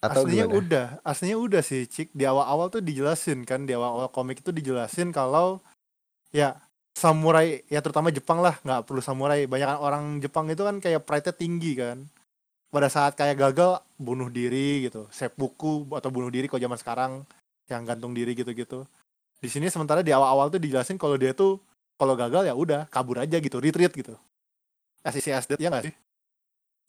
[0.00, 0.60] atau aslinya gimana?
[0.60, 2.12] udah, aslinya udah sih, Cik.
[2.16, 5.60] Di awal-awal tuh dijelasin kan, di awal-awal komik itu dijelasin kalau
[6.32, 6.56] ya
[6.96, 9.44] samurai ya terutama Jepang lah, nggak perlu samurai.
[9.44, 12.04] Banyak orang Jepang itu kan kayak pride-nya tinggi kan.
[12.70, 17.12] Pada saat kayak gagal bunuh diri gitu, seppuku atau bunuh diri kalau zaman sekarang
[17.66, 18.86] yang gantung diri gitu-gitu.
[19.40, 21.56] Di sini sementara di awal-awal tuh dijelasin kalau dia tuh
[21.96, 24.16] kalau gagal ya udah kabur aja gitu, retreat gitu.
[25.00, 25.16] As
[25.48, 25.94] that ya nggak sih?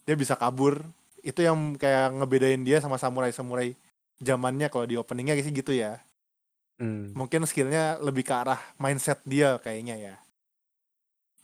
[0.03, 0.83] Dia bisa kabur.
[1.23, 3.77] Itu yang kayak ngebedain dia sama samurai-samurai
[4.19, 6.01] zamannya kalau di openingnya sih gitu ya.
[6.81, 10.15] Hmm, Mungkin skillnya lebih ke arah mindset dia kayaknya ya.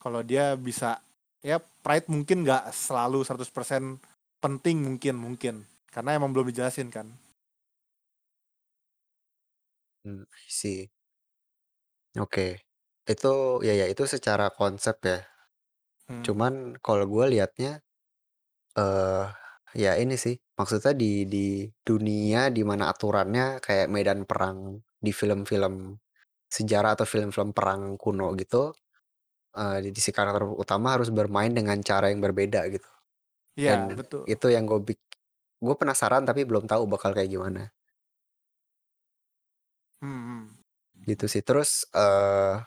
[0.02, 1.00] Kalau dia bisa
[1.44, 4.02] ya pride mungkin nggak selalu 100%
[4.44, 5.56] penting mungkin mungkin
[5.94, 7.08] karena emang belum dijelasin kan.
[10.04, 10.90] hmm, see.
[12.24, 12.48] Oke.
[13.14, 13.34] Itu
[13.68, 15.18] ya ya itu secara konsep ya.
[16.08, 16.24] Hmm.
[16.26, 16.54] Cuman
[16.86, 17.72] kalau gue liatnya
[18.78, 19.26] eh
[19.84, 21.46] ya ini sih maksudnya di di
[21.88, 24.60] dunia di mana aturannya kayak medan perang
[25.06, 25.98] di film-film
[26.58, 28.74] sejarah atau film-film perang kuno gitu
[29.58, 32.90] eh di si karakter utama harus bermain dengan cara yang berbeda gitu
[33.58, 34.30] Iya, betul.
[34.34, 35.02] itu yang gue bik
[35.66, 37.64] gue penasaran tapi belum tahu bakal kayak gimana
[40.02, 40.37] Hmm, hmm.
[41.10, 42.60] Gitu sih terus eh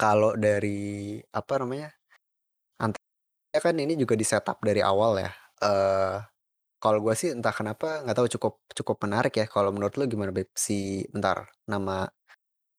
[0.00, 1.90] kalau dari apa namanya
[3.54, 5.30] ya kan ini juga di setup dari awal ya
[5.64, 6.16] eh
[6.78, 10.30] kalau gue sih entah kenapa nggak tahu cukup cukup menarik ya kalau menurut lu gimana
[10.30, 10.52] Beb?
[10.54, 12.06] si bentar nama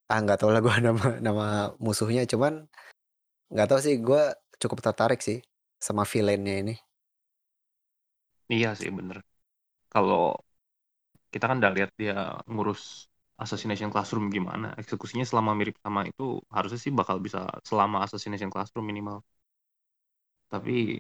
[0.10, 1.46] ah nggak tahu lah gue nama nama
[1.84, 2.64] musuhnya cuman
[3.52, 4.22] nggak tahu sih gue
[4.62, 5.44] cukup tertarik sih
[5.82, 6.76] sama villainnya ini
[8.50, 9.22] Iya sih bener.
[9.94, 10.34] Kalau
[11.30, 13.06] kita kan udah lihat dia ngurus
[13.44, 16.24] Assassination Classroom gimana, eksekusinya selama mirip sama itu
[16.56, 19.18] harusnya sih bakal bisa selama Assassination Classroom minimal.
[20.50, 21.00] Tapi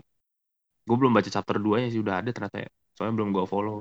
[0.88, 2.69] gue belum baca chapter 2 nya sih udah ada ternyata ya.
[2.95, 3.78] Soalnya belum gue follow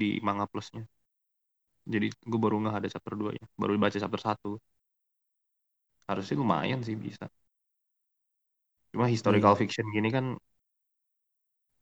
[0.00, 0.82] di Manga Plus-nya.
[1.92, 3.44] Jadi gue baru nggak ada chapter 2 nya.
[3.60, 4.50] Baru baca chapter 1.
[6.08, 7.26] Harusnya lumayan sih bisa.
[8.92, 9.60] Cuma historical Hmm.
[9.60, 10.24] fiction gini kan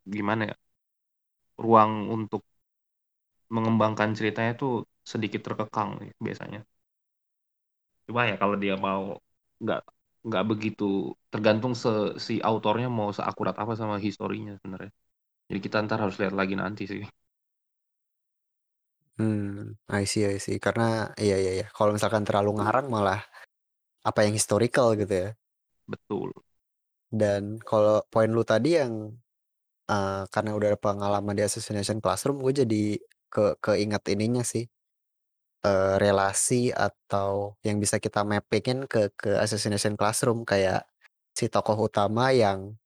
[0.07, 0.55] gimana ya?
[1.65, 2.43] Ruang untuk
[3.55, 4.73] mengembangkan ceritanya tuh
[5.13, 6.61] sedikit terkekang nih biasanya.
[8.07, 9.03] Cuma ya kalau dia mau
[9.63, 9.79] nggak
[10.27, 10.85] nggak begitu
[11.33, 11.89] tergantung se,
[12.27, 14.91] si autornya mau seakurat apa sama historinya sebenarnya.
[15.49, 17.03] Jadi kita ntar harus lihat lagi nanti sih.
[19.19, 23.21] hmm I see I see karena iya iya iya kalau misalkan terlalu ngarang malah
[24.09, 25.29] apa yang historical gitu ya
[25.89, 26.33] Betul.
[27.21, 28.93] dan kalau poin lu tadi yang
[29.91, 32.85] eh, karena udah ada pengalaman di Assassination Classroom gue jadi
[33.35, 34.65] ke keinget ininya sih
[35.65, 40.85] eh, relasi atau yang bisa kita mappingin ke ke Assassination Classroom kayak
[41.37, 42.77] si tokoh utama yang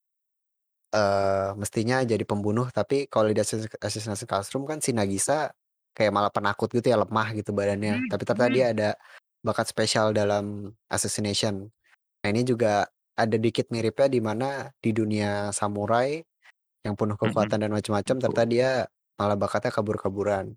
[0.88, 5.52] eh mestinya jadi pembunuh tapi kalau di Assassin- Assassination Classroom kan si Nagisa
[5.92, 8.88] kayak malah penakut gitu ya lemah gitu badannya tapi ternyata dia ada
[9.44, 11.68] bakat spesial dalam assassination
[12.24, 12.88] nah ini juga
[13.18, 14.48] ada dikit miripnya di mana
[14.80, 16.24] di dunia samurai
[16.86, 17.22] yang penuh Mhm.
[17.26, 18.22] kekuatan dan macam-macam Betul.
[18.32, 18.70] ternyata dia
[19.18, 20.54] malah bakatnya kabur-kaburan.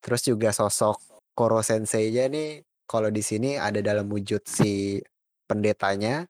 [0.00, 4.98] Terus juga sosok Koro Sensei-nya nih kalau di sini ada dalam wujud si
[5.46, 6.26] pendetanya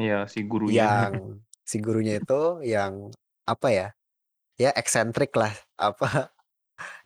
[0.00, 0.76] Iya, si gurunya.
[0.80, 1.12] yang
[1.68, 3.12] si gurunya itu yang
[3.44, 3.88] apa ya?
[4.56, 5.52] Ya eksentrik lah.
[5.76, 6.32] Apa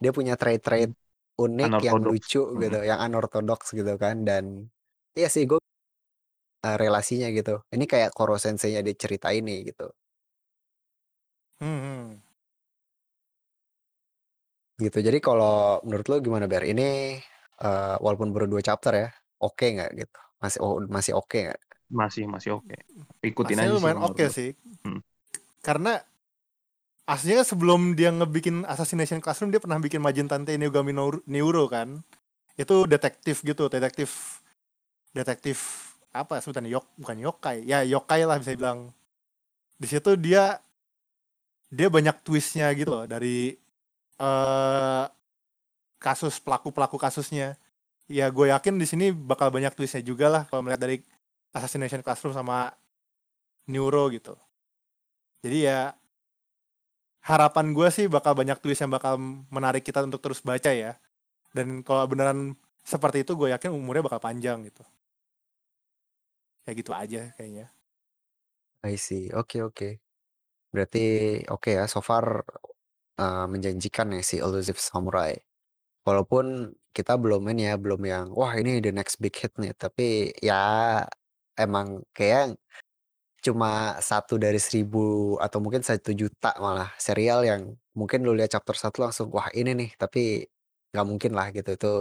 [0.02, 0.94] dia punya trait-trait
[1.38, 4.70] unik yang lucu gitu, yang unorthodox gitu kan dan
[5.16, 5.58] iya sih gue
[6.66, 7.62] uh, relasinya gitu.
[7.74, 9.90] Ini kayak Koro Sensei-nya diceritain nih gitu.
[11.62, 12.18] Hmm.
[14.80, 14.98] Gitu.
[14.98, 16.64] Jadi kalau menurut lo gimana Ber?
[16.64, 17.20] Ini
[17.60, 19.08] uh, walaupun baru dua chapter ya,
[19.40, 20.18] oke nggak gitu?
[20.40, 21.60] Masih oh, masih oke nggak?
[21.90, 22.76] Masih masih oke.
[23.20, 24.30] Ikutin Aslinya aja sih lumayan oke gua.
[24.32, 24.50] sih.
[24.86, 25.00] Hmm.
[25.60, 25.92] Karena
[27.04, 32.00] aslinya sebelum dia ngebikin Assassination Classroom dia pernah bikin Majin Tante Neugami Neuro- Neuro kan.
[32.54, 34.40] Itu detektif gitu, detektif
[35.10, 38.90] detektif apa sebutannya yok bukan yokai ya yokai lah bisa bilang
[39.78, 40.58] di situ dia
[41.70, 43.54] dia banyak twistnya gitu loh dari
[44.18, 45.04] eh
[46.00, 47.60] kasus pelaku pelaku kasusnya
[48.10, 50.96] ya gue yakin di sini bakal banyak twistnya juga lah kalau melihat dari
[51.54, 52.72] Assassination Classroom sama
[53.68, 54.34] Neuro gitu
[55.44, 55.80] jadi ya
[57.20, 59.20] harapan gue sih bakal banyak twist yang bakal
[59.52, 60.96] menarik kita untuk terus baca ya
[61.52, 64.82] dan kalau beneran seperti itu gue yakin umurnya bakal panjang gitu
[66.64, 67.68] kayak gitu aja kayaknya
[68.80, 69.28] I see.
[69.36, 70.00] Oke oke.
[70.72, 71.04] Berarti
[71.52, 71.84] oke ya.
[71.84, 72.44] So far
[73.20, 75.36] uh, menjanjikan ya si Elusive Samurai.
[76.10, 79.70] Walaupun kita belum ini ya, belum yang wah ini the next big hit nih.
[79.78, 81.06] Tapi ya
[81.54, 82.58] emang kayak
[83.40, 88.74] cuma satu dari seribu atau mungkin satu juta malah serial yang mungkin lu lihat chapter
[88.74, 89.90] satu langsung wah ini nih.
[89.94, 90.42] Tapi
[90.90, 91.94] nggak mungkin lah gitu itu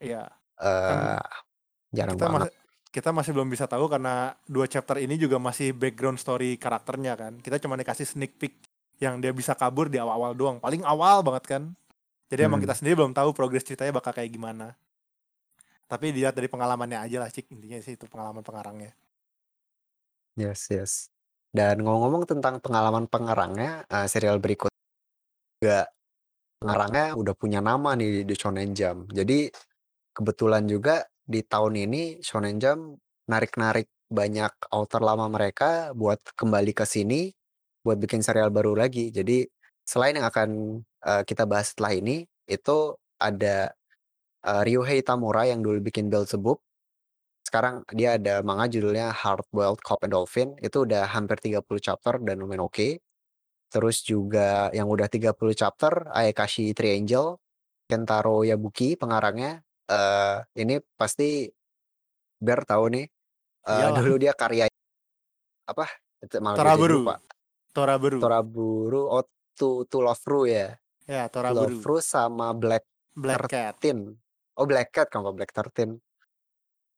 [0.00, 0.28] Iya
[0.60, 1.20] uh,
[1.92, 2.52] jarang kita banget.
[2.92, 7.32] kita masih belum bisa tahu karena dua chapter ini juga masih background story karakternya kan
[7.40, 8.56] kita cuma dikasih sneak peek
[9.00, 11.62] yang dia bisa kabur di awal-awal doang paling awal banget kan
[12.30, 12.66] jadi emang Hmm.
[12.66, 14.76] kita sendiri belum tahu progres ceritanya bakal kayak gimana
[15.86, 18.92] tapi dilihat dari pengalamannya aja lah cik intinya sih itu pengalaman pengarangnya
[20.36, 20.92] Yes yes.
[21.52, 24.68] Dan ngomong-ngomong tentang pengalaman pengarangnya, uh, serial berikut
[25.60, 25.88] juga
[26.60, 29.12] pengarangnya udah punya nama nih di Shonen Jump.
[29.12, 29.48] Jadi
[30.16, 36.84] kebetulan juga di tahun ini Shonen Jump narik-narik banyak author lama mereka buat kembali ke
[36.86, 37.32] sini
[37.84, 39.08] buat bikin serial baru lagi.
[39.14, 39.46] Jadi
[39.86, 40.48] selain yang akan
[41.06, 43.70] uh, kita bahas setelah ini itu ada
[44.42, 46.58] uh, Ryuhei Tamura yang dulu bikin Beelzebub.
[47.46, 50.58] Sekarang dia ada manga judulnya Hard Boiled Cop and Dolphin.
[50.58, 52.98] Itu udah hampir 30 chapter dan lumayan oke.
[53.70, 57.38] Terus juga yang udah 30 chapter Ayakashi Triangel
[57.86, 59.62] Kentaro Yabuki pengarangnya.
[59.86, 61.46] eh ini pasti
[62.42, 63.06] Ber tahu nih.
[63.66, 63.98] Iyalah.
[64.02, 64.66] dulu dia karya
[65.66, 65.86] apa?
[66.18, 67.16] Itu malah gue jadi Toraburu lupa.
[67.70, 69.24] Toraburu Toraburu, oh
[69.56, 70.76] to, to Love Ru ya.
[71.08, 72.84] ya Love Toraburu Ru sama Black
[73.16, 74.12] Black Cat 13.
[74.56, 75.96] Oh Black Cat kan Black 13.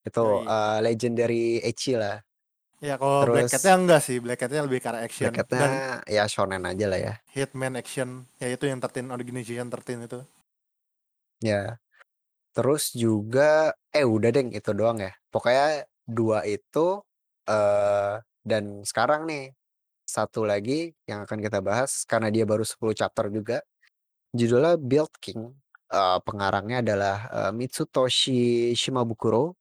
[0.03, 0.47] Itu Yoi.
[0.47, 2.19] eh, legendary Echi lah.
[2.79, 5.71] ya kalau Black Terus- Catnya enggak sih Black Catnya lebih arah action Black dan Catnya
[6.07, 7.15] ya shonen aja lah ya.
[7.35, 10.21] Hitman action ya itu yang 13 Organization 13 itu
[11.39, 11.79] Ya.
[12.55, 15.11] Terus juga eh udah deng itu doang ya.
[15.31, 17.03] Pokoknya dua itu
[17.47, 19.58] eh dan sekarang nih
[20.09, 23.61] satu lagi yang akan kita bahas karena dia baru 10 chapter juga.
[24.33, 25.53] Judulnya Build King.
[25.89, 29.53] Eh, pengarangnya adalah eh, Mitsutoshi Shimabukuro.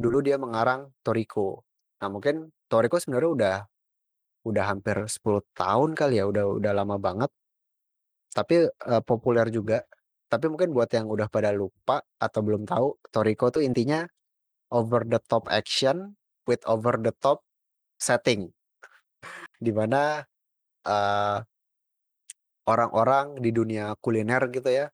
[0.00, 1.60] Dulu dia mengarang Toriko.
[2.00, 3.56] Nah, mungkin Toriko sebenarnya udah
[4.48, 7.30] udah hampir 10 tahun kali ya, udah udah lama banget.
[8.32, 9.84] Tapi eh, populer juga.
[10.32, 14.08] Tapi mungkin buat yang udah pada lupa atau belum tahu, Toriko tuh intinya
[14.72, 16.16] over the top action
[16.48, 17.44] with over the top
[18.00, 18.48] setting.
[19.62, 20.18] Di mana
[20.86, 21.38] eh,
[22.66, 24.86] orang-orang di dunia kuliner gitu ya,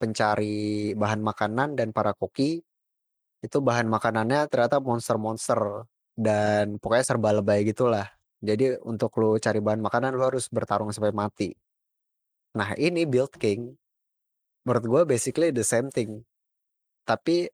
[0.00, 2.60] pencari bahan makanan dan para koki,
[3.44, 5.84] itu bahan makanannya ternyata monster-monster
[6.16, 8.08] dan pokoknya serba lebay gitulah.
[8.44, 11.52] Jadi untuk lu cari bahan makanan lu harus bertarung sampai mati.
[12.56, 13.72] Nah ini Build King
[14.64, 16.24] menurut gue basically the same thing.
[17.04, 17.48] Tapi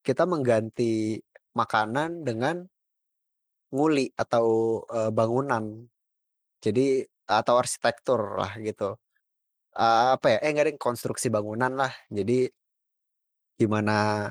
[0.00, 1.20] kita mengganti
[1.56, 2.64] makanan dengan
[3.72, 5.88] nguli atau eh, bangunan.
[6.64, 8.96] Jadi atau arsitektur lah gitu.
[9.76, 10.38] Eh, apa ya?
[10.44, 11.92] Eh enggak ada konstruksi bangunan lah.
[12.08, 12.48] Jadi
[13.60, 14.28] gimana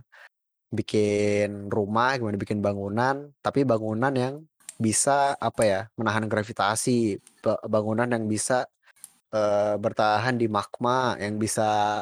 [0.74, 4.36] bikin rumah, gimana bikin bangunan, tapi bangunan yang
[4.82, 5.82] bisa apa ya?
[6.00, 8.66] menahan gravitasi, ba- bangunan yang bisa
[9.34, 12.02] eh, bertahan di magma, yang bisa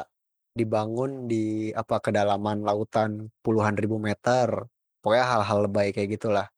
[0.52, 4.48] dibangun di apa kedalaman lautan puluhan ribu meter.
[5.02, 6.48] Pokoknya hal-hal lebay kayak gitulah.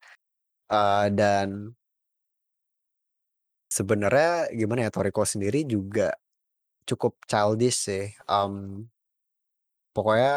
[0.65, 1.77] Uh, dan
[3.75, 6.15] sebenarnya gimana ya Toriko sendiri juga
[6.87, 8.05] cukup childish sih.
[8.31, 8.87] Um,
[9.91, 10.35] pokoknya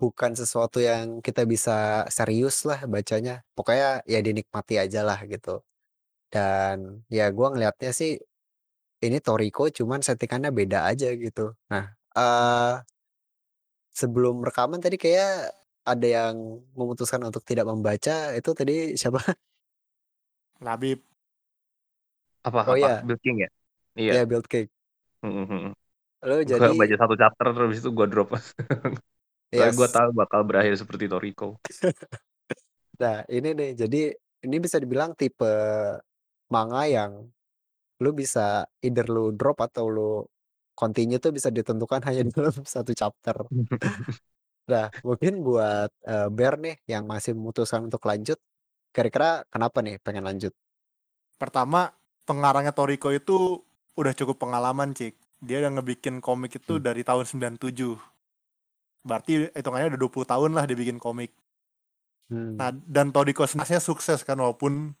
[0.00, 3.46] bukan sesuatu yang kita bisa serius lah bacanya.
[3.56, 5.62] Pokoknya ya dinikmati aja lah gitu.
[6.32, 8.18] Dan ya gue ngelihatnya sih
[9.04, 11.54] ini Toriko cuman settingannya beda aja gitu.
[11.70, 12.82] Nah, uh,
[13.94, 15.54] sebelum rekaman tadi kayak
[15.86, 16.34] ada yang
[16.74, 19.22] memutuskan untuk tidak membaca itu tadi siapa?
[20.66, 21.15] Labib.
[22.46, 23.50] Apa Oh apa iya, Build King ya?
[23.98, 24.12] Iya.
[24.18, 24.70] ya Build Cake.
[25.26, 25.74] Mm-mm.
[26.22, 28.38] Lo jadi baca satu chapter terus itu gue drop.
[29.50, 29.94] Soalnya gue yes.
[29.94, 31.58] tahu bakal berakhir seperti Toriko.
[32.96, 34.08] Nah, ini nih jadi
[34.48, 35.44] ini bisa dibilang tipe
[36.48, 37.28] manga yang
[38.00, 40.24] lu bisa either lu drop atau lu
[40.72, 43.36] continue tuh bisa ditentukan hanya dalam satu chapter.
[44.66, 48.40] Nah, mungkin buat uh, Bear nih yang masih memutuskan untuk lanjut,
[48.96, 50.52] kira-kira kenapa nih pengen lanjut?
[51.36, 51.92] Pertama,
[52.26, 53.62] pengarangnya Toriko itu
[53.96, 55.14] udah cukup pengalaman, Cik.
[55.40, 56.84] Dia udah ngebikin komik itu Hmm.
[56.84, 57.96] dari tahun 97.
[59.06, 61.30] Berarti hitungannya udah 20 tahun lah dia bikin komik.
[62.26, 62.58] Hmm.
[62.58, 64.98] Nah, dan Toriko sebenarnya sukses kan walaupun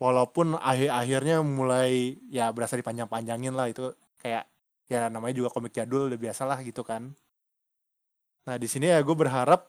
[0.00, 4.46] walaupun akhir-akhirnya mulai ya berasa dipanjang-panjangin lah itu kayak
[4.88, 7.12] ya namanya juga komik jadul udah biasa lah gitu kan.
[8.46, 9.66] Nah, di sini ya gue berharap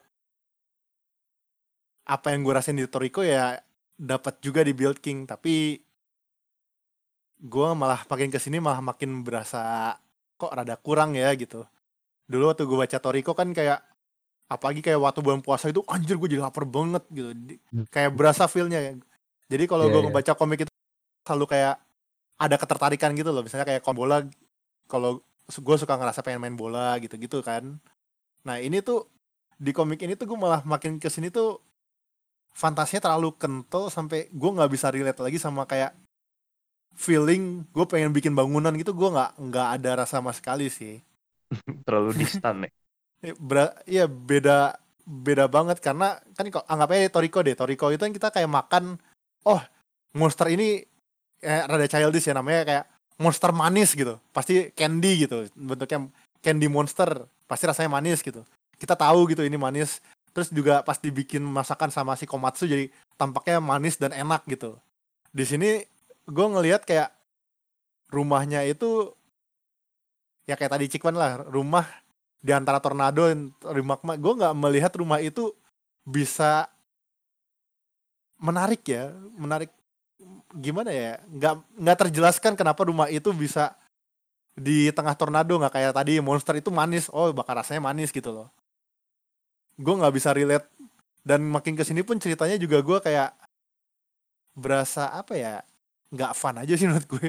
[2.07, 3.57] apa yang gue rasain di Toriko ya
[3.97, 5.77] dapat juga di Build King tapi
[7.41, 9.93] gue malah makin ke sini malah makin berasa
[10.37, 11.65] kok rada kurang ya gitu.
[12.29, 13.81] Dulu waktu gue baca Toriko kan kayak
[14.45, 17.33] apalagi kayak waktu bulan puasa itu anjir gue jadi lapar banget gitu.
[17.33, 17.87] Di- Hmm.
[17.89, 18.93] kayak berasa feelnya
[19.51, 20.07] jadi kalau Iya, gue iya.
[20.13, 20.71] ngebaca komik itu
[21.27, 21.75] selalu kayak
[22.39, 23.43] ada ketertarikan gitu loh.
[23.43, 24.23] Misalnya kayak bola
[24.87, 27.81] kalau gue suka ngerasa pengen main bola gitu gitu kan.
[28.47, 29.09] Nah ini tuh
[29.57, 31.59] di komik ini tuh gue malah makin ke sini tuh
[32.51, 35.91] fantasinya terlalu kental sampai gue nggak bisa relate lagi sama kayak
[36.95, 40.99] feeling gue pengen bikin bangunan gitu gue nggak nggak ada rasa sama sekali sih.
[41.87, 42.71] Terlalu distan ya.
[43.21, 47.53] Eh, Bera, iya beda beda banget karena kan kok anggap aja Toriko deh.
[47.53, 48.97] Toriko itu kan kita kayak makan
[49.45, 49.61] oh
[50.17, 50.81] monster ini
[51.45, 52.83] eh, rada childish ya namanya kayak
[53.21, 54.17] monster manis gitu.
[54.33, 56.09] Pasti candy gitu bentuknya
[56.41, 57.29] candy monster.
[57.45, 58.41] Pasti rasanya manis gitu.
[58.81, 60.01] Kita tahu gitu ini manis.
[60.33, 62.89] Terus juga pas dibikin masakan sama si Komatsu jadi
[63.21, 64.81] tampaknya manis dan enak gitu.
[65.29, 65.85] Di sini
[66.27, 67.09] gue ngelihat kayak
[68.11, 69.15] rumahnya itu
[70.45, 71.87] ya kayak tadi Cikwan lah rumah
[72.41, 73.53] di antara tornado dan
[73.85, 74.17] magma.
[74.17, 75.53] Gue nggak melihat rumah itu
[76.01, 76.67] bisa
[78.41, 79.69] menarik ya menarik
[80.57, 83.77] gimana ya nggak nggak terjelaskan kenapa rumah itu bisa
[84.57, 87.07] di tengah tornado nggak kayak tadi monster itu manis.
[87.13, 88.47] Oh bakal rasanya manis gitu loh.
[89.79, 90.67] Gue nggak bisa relate.
[91.21, 93.29] Dan makin ke sini pun ceritanya juga gue kayak
[94.57, 95.61] berasa apa ya
[96.11, 97.27] nggak fun aja sih menurut gue.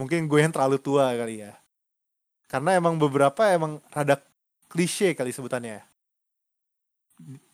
[0.00, 1.52] Mungkin gue yang terlalu tua kali ya.
[2.50, 4.18] Karena emang beberapa emang rada
[4.72, 5.84] klise kali sebutannya.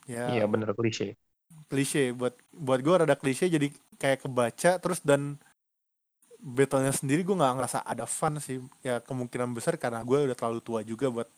[0.07, 0.25] Ya.
[0.31, 1.19] Iya bener klise.
[1.71, 2.15] klise.
[2.15, 5.37] Buat buat gue rada klise jadi kayak kebaca terus dan
[6.39, 8.63] battlenya sendiri gue nggak ngerasa ada fun sih.
[8.87, 11.29] Ya kemungkinan besar karena gue udah terlalu tua juga buat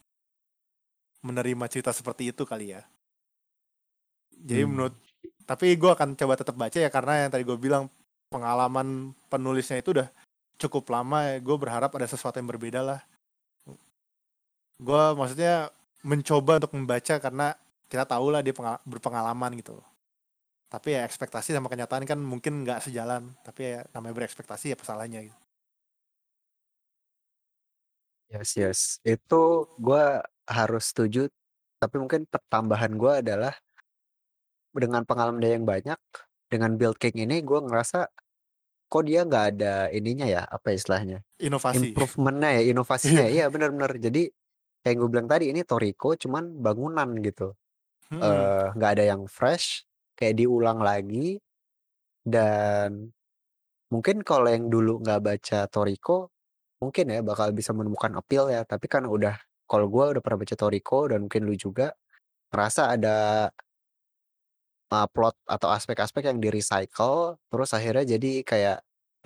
[1.24, 2.84] menerima cerita seperti itu kali ya.
[4.38, 4.70] Jadi Hmm.
[4.70, 4.94] menurut
[5.48, 7.88] tapi gue akan coba tetap baca ya karena yang tadi gue bilang
[8.28, 10.08] pengalaman penulisnya itu udah
[10.58, 13.00] cukup lama ya gue berharap ada sesuatu yang berbeda lah
[14.78, 15.72] gue maksudnya
[16.06, 17.56] mencoba untuk membaca karena
[17.88, 19.80] kita tahu lah dia pengal- berpengalaman gitu
[20.68, 25.24] tapi ya ekspektasi sama kenyataan kan mungkin nggak sejalan tapi ya namanya berekspektasi ya pesalahnya
[25.24, 25.38] gitu.
[28.28, 28.80] Yes, yes.
[29.00, 30.04] Itu gue
[30.44, 31.32] harus setuju.
[31.80, 33.54] Tapi mungkin pertambahan gue adalah
[34.76, 35.96] dengan pengalaman dia yang banyak,
[36.48, 38.08] dengan build king ini gue ngerasa
[38.88, 41.20] kok dia nggak ada ininya ya, apa istilahnya?
[41.36, 43.26] inovasi Improvementnya ya, inovasinya.
[43.28, 43.44] ya.
[43.44, 43.92] Iya benar-benar.
[44.00, 44.32] Jadi
[44.80, 47.52] kayak gue bilang tadi ini Toriko cuman bangunan gitu.
[48.08, 49.84] Hmm, eh nggak ada yang fresh,
[50.16, 51.36] kayak diulang lagi.
[52.24, 53.12] Dan
[53.92, 56.32] mungkin kalau yang dulu nggak baca Toriko,
[56.80, 58.64] mungkin ya bakal bisa menemukan appeal ya.
[58.64, 59.36] Tapi kan udah,
[59.68, 61.92] kalau gue udah pernah baca Toriko dan mungkin lu juga
[62.48, 63.16] ngerasa ada
[64.92, 68.78] uh, plot atau aspek-aspek yang di recycle, terus akhirnya jadi kayak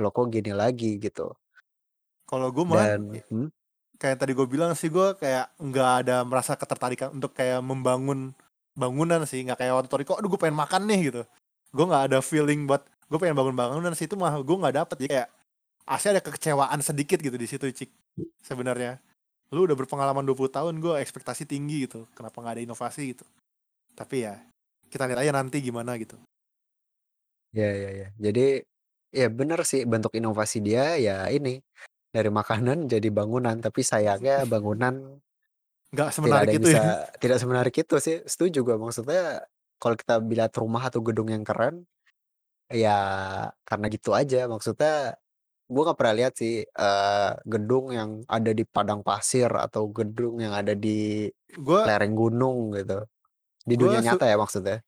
[0.03, 0.99] lo kok gini lagi?
[0.99, 1.31] gitu.
[2.27, 3.49] kalau gue malah Dan hmm,
[4.01, 8.33] kayak tadi gue bilang sih gue kayak nggak ada merasa ketertarikan untuk kayak membangun
[8.75, 9.45] bangunan sih.
[9.45, 11.23] Nggak kayak waktu Toriko aduh gue pengen makan nih gitu.
[11.71, 14.97] Gue nggak ada feeling buat gue pengen bangun bangunan sih itu mah gue nggak dapet.
[15.05, 15.29] Jadi kayak
[15.87, 17.91] asli ada kekecewaan sedikit gitu di situ cik
[18.43, 18.97] sebenarnya.
[19.53, 23.29] Lu udah berpengalaman 20 tahun gue ekspektasi tinggi gitu kenapa nggak ada inovasi gitu.
[23.93, 24.41] Tapi ya
[24.93, 26.21] kita lihat aja nanti gimana gitu
[27.53, 28.09] Iya iya iya.
[28.17, 28.65] Jadi
[29.13, 31.61] ya bener sih bentuk inovasi dia ya ini
[32.09, 35.21] dari makanan jadi bangunan tapi sayangnya bangunan
[35.93, 36.85] Nggak tidak semenarik ada yang itu ya.
[36.85, 38.17] bisa tidak semenarik itu sih.
[38.25, 39.45] Setuju gue maksudnya
[39.77, 41.85] kalau kita lihat rumah atau gedung yang keren
[42.73, 42.97] ya
[43.69, 45.21] karena gitu aja maksudnya
[45.69, 50.57] gue nggak pernah lihat sih eh, gedung yang ada di padang pasir atau gedung yang
[50.57, 53.05] ada di Gue lereng gunung gitu
[53.63, 54.79] di Gua dunia nyata ya maksudnya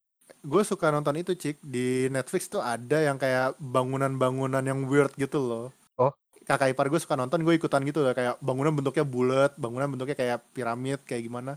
[0.45, 5.41] gue suka nonton itu cik di Netflix tuh ada yang kayak bangunan-bangunan yang weird gitu
[5.41, 5.67] loh.
[5.97, 6.13] Oh.
[6.45, 8.13] Kakak ipar gue suka nonton, gue ikutan gitu loh.
[8.13, 11.57] Kayak bangunan bentuknya bulat, bangunan bentuknya kayak piramid, kayak gimana.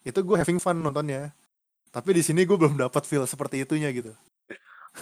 [0.00, 1.36] Itu gue having fun nontonnya.
[1.92, 4.16] Tapi di sini gue belum dapat feel seperti itunya gitu.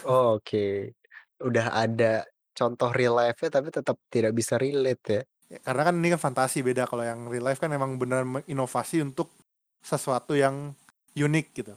[0.07, 0.95] Oh, oke
[1.41, 6.15] udah ada contoh real life-nya tapi tetap tidak bisa relate ya Ya, karena kan ini
[6.15, 6.87] kan fantasi beda.
[6.87, 9.35] Kalau yang real life kan emang benar inovasi untuk
[9.83, 10.79] sesuatu yang
[11.17, 11.75] unik gitu.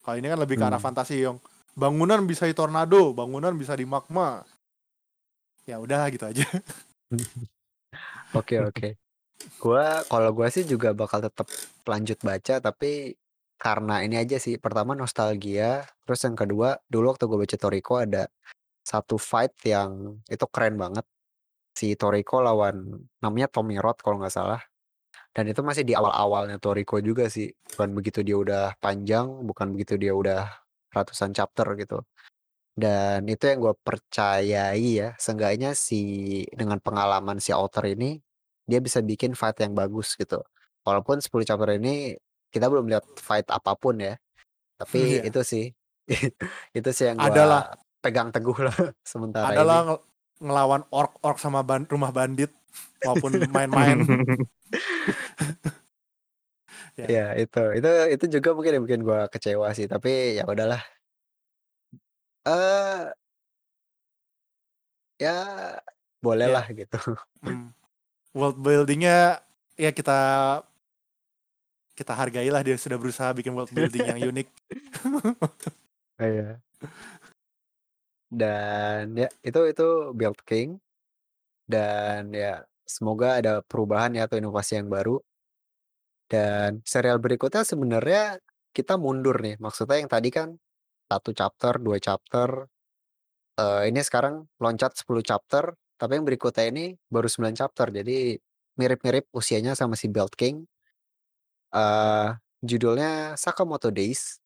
[0.00, 0.86] Kalau ini kan lebih ke arah Hmm.
[0.90, 1.36] fantasi yang
[1.76, 4.42] bangunan bisa di tornado, bangunan bisa di magma.
[5.68, 6.44] Ya udah gitu aja.
[8.30, 8.94] Oke oke.
[9.58, 11.50] Gua kalau gua sih juga bakal tetap
[11.82, 13.18] lanjut baca tapi
[13.58, 14.56] karena ini aja sih.
[14.56, 18.24] Pertama nostalgia, terus yang kedua dulu waktu gue baca Toriko ada
[18.86, 21.04] satu fight yang itu keren banget.
[21.76, 24.62] Si Toriko lawan namanya Tommy Rod kalau nggak salah.
[25.30, 27.46] Dan itu masih di awal-awalnya Toriko juga sih.
[27.70, 30.50] Bukan begitu dia udah panjang, bukan begitu dia udah
[30.90, 32.02] ratusan chapter gitu.
[32.74, 36.02] Dan itu yang gue percayai ya, seenggaknya si
[36.50, 38.18] dengan pengalaman si author ini
[38.66, 40.42] dia bisa bikin fight yang bagus gitu.
[40.82, 42.14] Walaupun 10 chapter ini
[42.50, 44.14] kita belum lihat fight apa pun ya.
[44.78, 45.28] Tapi Iya.
[45.28, 45.64] itu sih
[46.78, 47.70] itu sih yang Adalah.
[47.70, 48.72] gua pegang teguh lah
[49.04, 49.86] sementara adalah ini.
[49.92, 50.04] ngel-
[50.40, 52.48] ngelawan ork-ork sama ban- rumah bandit
[53.04, 53.98] maupun main-main.
[56.98, 57.06] Ya.
[57.06, 59.88] Ya itu itu itu juga mungkin yang bikin gua kecewa sih.
[59.88, 60.82] Tapi ya udahlah.
[62.44, 63.00] Eh
[65.16, 65.36] ya
[66.20, 66.54] boleh Ya.
[66.60, 66.98] lah gitu.
[67.40, 67.72] Hmm.
[68.36, 69.40] World buildingnya
[69.80, 70.18] ya kita
[71.96, 74.48] kita hargailah dia sudah berusaha bikin world building yang unik.
[76.20, 76.60] Iya.
[78.28, 80.76] Dan ya itu itu Build King
[81.64, 82.60] dan ya
[82.96, 85.16] semoga ada perubahan ya atau inovasi yang baru.
[86.30, 88.38] Dan serial berikutnya sebenarnya
[88.76, 89.58] kita mundur nih.
[89.58, 90.48] Maksudnya yang tadi kan
[91.10, 92.66] satu chapter, dua chapter.
[93.60, 95.64] eh, ini sekarang loncat 10 chapter,
[96.00, 97.86] tapi yang berikutnya ini baru 9 chapter.
[97.92, 98.36] Jadi
[98.80, 100.64] mirip-mirip usianya sama si Build King.
[101.74, 102.28] eh
[102.62, 104.38] judulnya Sakamoto Days.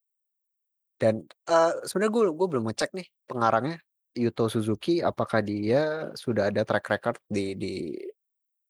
[1.00, 3.76] Dan eh sebenarnya gue gue belum ngecek nih pengarangnya
[4.14, 7.74] Yuto Suzuki apakah dia sudah ada track record di di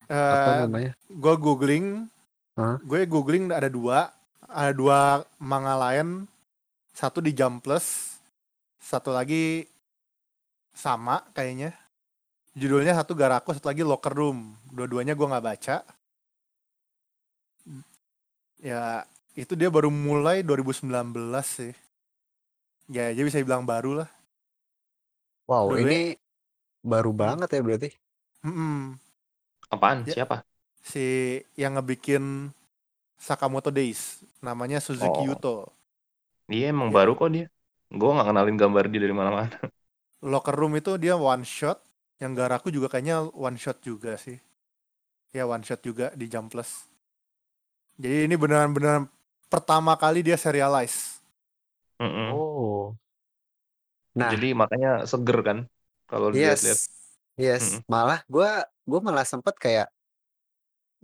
[0.07, 0.91] apa Eh, namanya?
[1.05, 1.85] gue googling,
[2.53, 2.77] Hah?
[2.79, 4.09] gue googling ada dua,
[4.45, 4.99] ada dua
[5.37, 6.29] manga lain,
[6.91, 8.15] satu di Jump Plus,
[8.77, 9.65] satu lagi
[10.71, 11.73] sama kayaknya.
[12.53, 14.55] Judulnya satu Garaku, satu lagi Locker Room.
[14.69, 15.77] Dua-duanya gue nggak baca.
[18.57, 19.03] Ya
[19.35, 20.87] itu dia baru mulai 2019
[21.43, 21.73] sih.
[22.87, 24.09] Ya, dia bisa dibilang baru lah.
[25.45, 25.99] Wow, Dua-duanya- ini
[26.79, 27.89] baru banget ya berarti.
[28.41, 28.95] Mm-mm.
[29.73, 29.99] Apaan?
[30.05, 30.13] Ya.
[30.13, 30.45] Siapa?
[30.85, 31.05] Si
[31.59, 32.51] yang ngebikin
[33.19, 35.29] Sakamoto Days, namanya Suzuki Oh.
[35.29, 35.71] Yuto.
[36.51, 36.97] Dia emang Ya.
[36.97, 37.45] baru kok dia.
[37.99, 39.55] Gue nggak kenalin gambar dia dari mana-mana.
[40.31, 41.79] Locker Room itu dia one shot,
[42.21, 44.37] yang Garaku juga kayaknya one shot juga sih.
[45.37, 46.71] Ya one shot juga di Jump Plus.
[47.99, 49.07] Jadi ini beneran-beneran
[49.51, 51.19] pertama kali dia serialize.
[51.99, 52.41] Mm-mm.
[52.41, 52.97] Oh.
[54.15, 55.57] Nah, Jadi makanya seger kan
[56.09, 56.79] kalau dilihat-lihat.
[56.79, 56.89] yes.
[57.35, 57.83] Yes, Mm-mm.
[57.91, 59.87] malah gua gua malah sempet kayak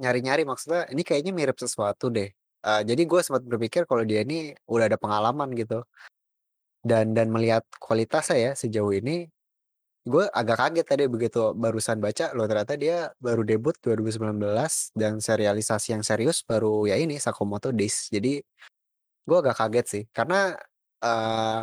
[0.01, 2.29] nyari-nyari maksudnya ini kayaknya mirip sesuatu deh.
[2.61, 5.81] Eh, jadi gue sempat berpikir kalau dia ini udah ada pengalaman gitu.
[6.81, 9.29] Dan dan melihat kualitasnya ya sejauh ini
[10.05, 14.41] gue agak kaget tadi begitu barusan baca loh ternyata dia baru debut 2019
[14.97, 18.09] dan serialisasi yang serius baru ya ini Sakamoto Days.
[18.09, 18.41] Jadi
[19.27, 20.57] gue agak kaget sih karena
[21.05, 21.61] eh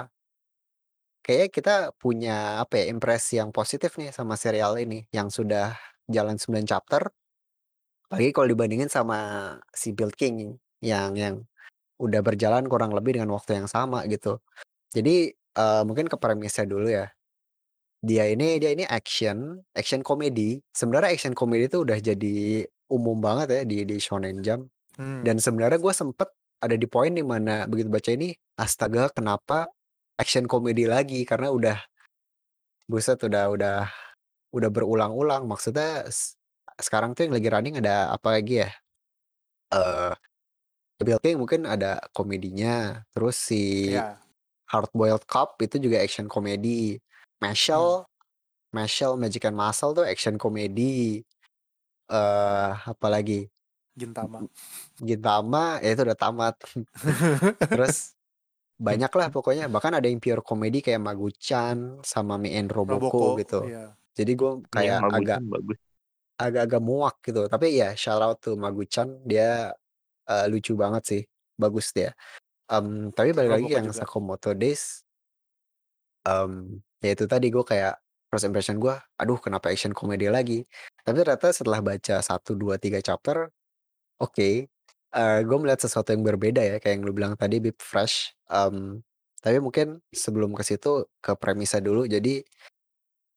[1.26, 5.76] kayaknya kita punya apa ya impresi yang positif nih sama serial ini yang sudah
[6.08, 7.06] jalan 9 chapter.
[8.08, 9.18] Apalagi kalau dibandingin sama
[9.70, 11.44] si Build King yang yang
[12.00, 14.40] udah berjalan kurang lebih dengan waktu yang sama gitu.
[14.96, 17.12] Jadi eh, mungkin ke premisnya dulu ya.
[18.00, 20.62] Dia ini dia ini action, action komedi.
[20.72, 24.70] Sebenarnya action komedi itu udah jadi umum banget ya di di Shonen Jump.
[24.96, 25.22] Hmm.
[25.22, 29.70] Dan sebenarnya gue sempet ada di poin di mana begitu baca ini, astaga kenapa
[30.18, 31.22] action komedi lagi?
[31.28, 31.78] Karena udah
[32.88, 33.76] buset udah udah
[34.54, 35.44] udah berulang-ulang.
[35.44, 36.06] Maksudnya
[36.78, 38.70] sekarang tuh yang lagi running ada apa lagi ya?
[39.74, 40.14] Eh
[40.98, 43.06] Build King mungkin ada komedinya.
[43.14, 44.18] Terus si Ya,
[44.66, 46.98] Hard Boiled Cup itu juga action komedi.
[47.38, 48.02] Mashle,
[48.74, 51.22] Mashle, Magic and Muscle tuh action komedi.
[52.10, 53.46] Eh, apalagi
[53.98, 54.46] Gintama.
[54.98, 56.54] Gintama, ya itu udah tamat.
[57.74, 58.14] Terus
[58.86, 59.66] banyak lah pokoknya.
[59.70, 63.60] Bahkan ada yang pure komedi kayak Maguchan sama Mi and Roboko, Roboko gitu.
[63.66, 63.94] iya.
[64.18, 65.78] Jadi gue Iya, kayak agak Maguchan bagus.
[66.38, 67.42] agak-agak muak gitu.
[67.46, 69.70] Tapi ya shout out to Maguchan, dia
[70.28, 71.22] eh, lucu banget sih,
[71.54, 72.12] bagus dia.
[72.68, 74.04] Em, tapi balik lagi yang juga.
[74.04, 75.00] Sakamoto Days,
[76.28, 77.96] em, ya itu tadi gue kayak
[78.28, 80.68] first impression gue, aduh kenapa action komedi lagi?
[81.00, 83.48] Tapi ternyata setelah baca satu dua tiga chapter,
[84.20, 84.68] oke,
[85.16, 88.36] eh gue melihat sesuatu yang berbeda ya, kayak yang lu bilang tadi, Bip Fresh.
[88.52, 89.00] Em,
[89.40, 92.04] tapi mungkin sebelum ke situ ke premisa dulu.
[92.04, 92.44] Jadi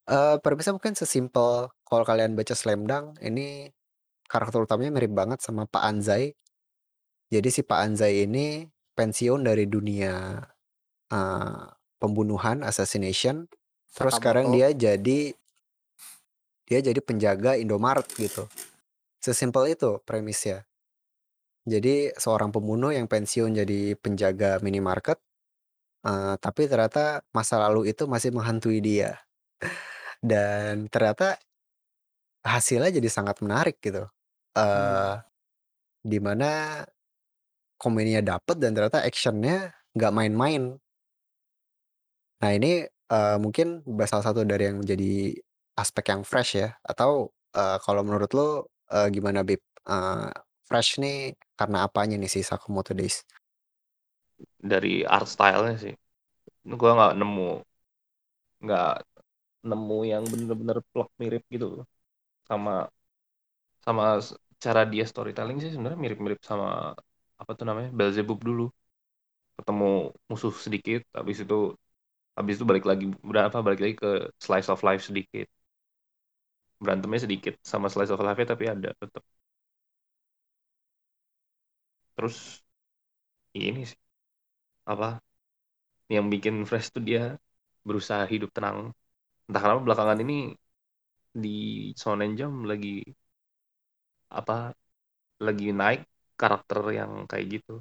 [0.09, 3.67] eh premisa mungkin sesimpel kalau kalian baca Slam Dunk, ini
[4.31, 6.31] karakter utamanya mirip banget sama Pak Anzai.
[7.27, 8.63] Jadi si Pak Anzai ini
[8.95, 10.39] pensiun dari dunia
[11.11, 11.63] eh,
[11.99, 13.43] pembunuhan, assassination.
[13.91, 14.55] Terus sekarang Sakamoto.
[14.55, 15.19] dia jadi
[16.63, 18.47] dia jadi penjaga Indomaret gitu.
[19.19, 20.63] Sesimpel itu premisnya.
[21.67, 25.19] Jadi seorang pembunuh yang pensiun jadi penjaga minimarket,
[26.07, 29.19] eh, tapi ternyata masa lalu itu masih menghantui dia.
[30.21, 31.41] Dan ternyata
[32.45, 34.05] hasilnya jadi sangat menarik gitu.
[34.53, 34.61] Hmm.
[34.61, 35.15] Eh,
[36.01, 36.81] di mana
[37.77, 40.77] komedinya dapet dan ternyata actionnya nggak main-main.
[42.41, 45.37] Nah ini eh, mungkin salah satu dari yang menjadi
[45.77, 46.69] aspek yang fresh ya.
[46.85, 48.49] Atau eh, kalau menurut lo
[48.93, 49.61] eh, gimana Bib?
[49.89, 50.29] Eh,
[50.69, 53.25] fresh nih karena apanya nih si Sakamoto Days?
[54.61, 55.93] Dari art style-nya sih.
[56.65, 57.49] Gua nggak nemu
[58.61, 58.93] nggak
[59.69, 61.65] nemu yang bener-bener plot mirip gitu
[62.49, 62.71] sama
[63.85, 66.67] sama s- cara dia storytelling sih sebenarnya mirip-mirip sama
[67.41, 68.63] apa tuh namanya Beelzebub dulu.
[69.57, 69.85] Ketemu
[70.31, 71.55] musuh sedikit habis itu
[72.37, 74.09] habis itu balik lagi berapa balik lagi ke
[74.45, 75.47] slice of life sedikit.
[76.83, 79.23] Berantemnya sedikit sama slice of life tapi ada tetap
[82.15, 82.63] terus
[83.57, 83.99] ini sih
[84.91, 85.07] apa
[86.13, 87.21] yang bikin fresh tuh dia
[87.87, 88.77] berusaha hidup tenang
[89.51, 90.33] entah kenapa belakangan ini
[91.43, 92.87] di Shonen Jump lagi
[94.37, 94.53] apa
[95.45, 96.01] lagi naik
[96.39, 97.71] karakter yang kayak gitu.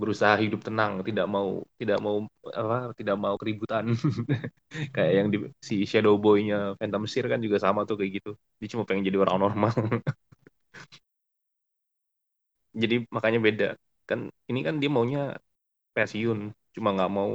[0.00, 1.48] Berusaha hidup tenang tidak mau
[1.80, 2.16] tidak mau
[2.60, 3.84] apa tidak mau keributan.
[4.96, 5.38] Kayak yang di
[5.68, 8.30] si Shadow Boy-nya Phantom Seer kan juga sama tuh kayak gitu.
[8.60, 9.72] Dia cuma pengen jadi orang normal.
[12.82, 13.66] Jadi makanya beda.
[14.08, 14.20] Kan
[14.50, 15.20] ini kan dia maunya
[15.96, 16.38] pensiun
[16.76, 17.32] cuma nggak mau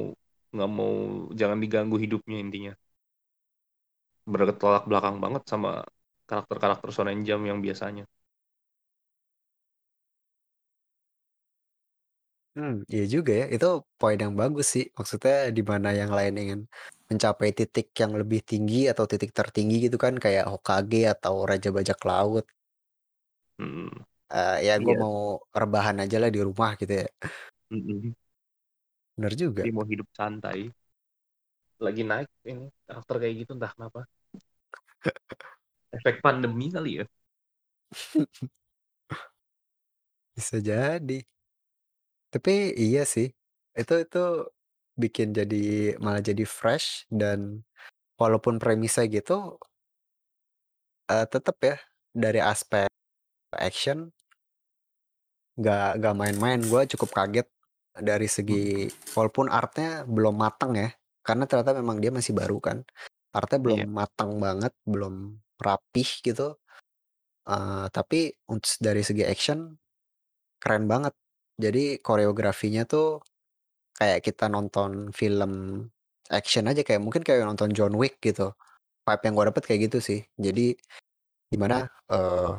[0.54, 0.94] nggak mau
[1.40, 2.74] jangan diganggu hidupnya intinya
[4.34, 5.70] bertolak belakang banget sama
[6.30, 8.04] karakter-karakter Shonen Jump yang biasanya
[12.58, 13.46] Hmm, iya juga ya.
[13.56, 13.66] Itu
[14.00, 14.84] poin yang bagus sih.
[14.98, 16.60] Maksudnya di mana yang lain ingin
[17.10, 22.00] mencapai titik yang lebih tinggi atau titik tertinggi gitu kan kayak Hokage atau Raja Bajak
[22.10, 22.46] Laut.
[23.60, 23.90] Hmm,
[24.36, 24.98] Eh, ya gue iya.
[25.04, 25.16] mau
[25.62, 27.06] rebahan aja lah di rumah gitu ya.
[27.72, 28.16] Mm-mm.
[29.18, 29.64] Bener juga.
[29.64, 30.60] dia mau hidup santai
[31.86, 34.00] lagi naik ini karakter kayak gitu entah kenapa
[35.94, 37.06] efek pandemi kali ya
[40.38, 41.20] Bisa jadi.
[42.30, 43.34] Tapi iya sih.
[43.74, 44.24] Itu itu
[44.94, 47.66] bikin jadi malah jadi fresh dan
[48.22, 49.58] walaupun premisnya gitu
[51.10, 51.78] eh, tetap ya
[52.14, 52.90] dari aspek
[53.58, 54.14] action
[55.58, 56.60] nggak nggak main-main.
[56.62, 57.48] Gue cukup kaget
[57.98, 58.86] dari segi
[59.18, 60.90] walaupun artnya belum matang ya.
[61.26, 62.86] Karena ternyata memang dia masih baru kan.
[63.38, 63.90] Artnya belum Iya.
[64.00, 65.16] matang banget, belum
[65.62, 66.48] rapih gitu.
[67.48, 68.20] Eh, tapi
[68.52, 69.60] untuk dari segi action
[70.62, 71.14] keren banget.
[71.58, 73.22] Jadi koreografinya tuh
[73.98, 75.54] kayak kita nonton film
[76.30, 78.54] action aja kayak mungkin kayak nonton John Wick gitu.
[79.08, 80.20] Vibe yang gue dapet kayak gitu sih.
[80.36, 80.76] Jadi
[81.54, 82.54] gimana eh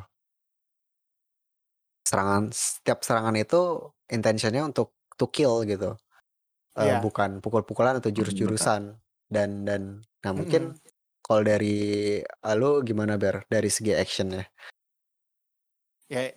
[2.09, 3.61] serangan setiap serangan itu
[4.09, 5.93] intentionnya untuk to kill gitu.
[6.79, 7.03] Eh, Iya.
[7.05, 8.83] bukan pukul-pukulan atau Hmm, jurus-jurusan.
[9.29, 11.23] Dan dan nah mungkin Mm-mm.
[11.23, 14.49] kalau dari ah, lu gimana Ber dari segi actionnya?
[16.09, 16.33] ya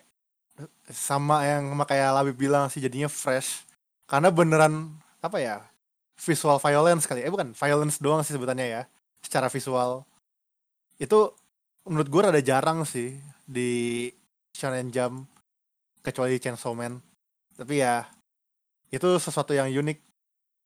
[0.91, 3.63] sama yang sama kayak Labib bilang sih jadinya fresh.
[4.05, 5.63] Karena beneran apa ya
[6.19, 8.81] visual violence kali eh bukan violence doang sih sebutannya ya
[9.23, 10.03] secara visual.
[10.99, 11.33] Itu
[11.87, 13.15] menurut gue rada jarang sih
[13.47, 14.11] di
[14.51, 15.25] Shonen Jump
[16.03, 16.99] kecuali Chainsaw Man.
[17.55, 18.05] Tapi ya
[18.91, 19.97] itu sesuatu yang unik.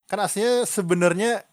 [0.09, 1.45] Kan aslinya sebenarnya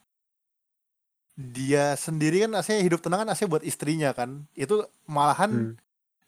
[1.32, 4.44] dia sendiri kan aslinya hidup tenang kan aslinya buat istrinya kan.
[4.52, 5.74] Itu malahan Hmm.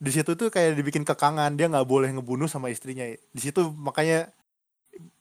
[0.00, 3.04] di situ tuh kayak dibikin kekangan dia nggak boleh ngebunuh sama istrinya.
[3.06, 4.32] Di situ makanya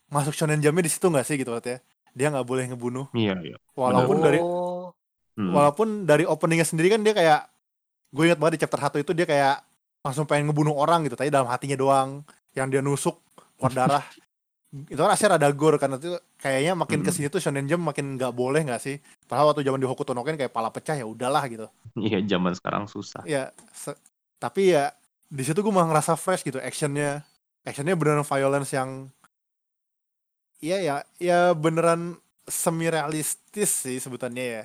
[0.08, 1.82] masuk shonen jamnya di situ nggak sih gitu ya
[2.14, 3.10] dia nggak boleh ngebunuh.
[3.18, 3.58] Iya iya.
[3.74, 4.94] Walaupun dari Oh,
[5.34, 5.50] Hmm.
[5.50, 7.50] walaupun dari openingnya sendiri kan dia kayak
[8.14, 9.66] gue ingat banget di chapter 1 itu dia kayak
[10.06, 12.22] langsung pengen ngebunuh orang gitu tapi dalam hatinya doang.
[12.54, 13.18] Yang dia nusuk
[13.58, 14.04] keluar darah
[14.74, 17.06] itu kan asli rada gore karena itu kayaknya makin Mm-mm.
[17.06, 18.96] ke sini tuh shonen jump makin nggak boleh nggak sih
[19.30, 21.68] padahal waktu zaman di Hokuto no Ken kayak pala pecah ya udahlah gitu
[22.08, 23.24] Iya, zaman sekarang susah.
[23.24, 23.98] ya se-
[24.42, 24.92] tapi ya
[25.30, 27.24] di situ gue malah ngerasa fresh gitu actionnya
[27.66, 29.10] actionnya beneran violence yang
[30.64, 32.18] iya ya ya beneran
[32.48, 34.64] semi realistis sih sebutannya ya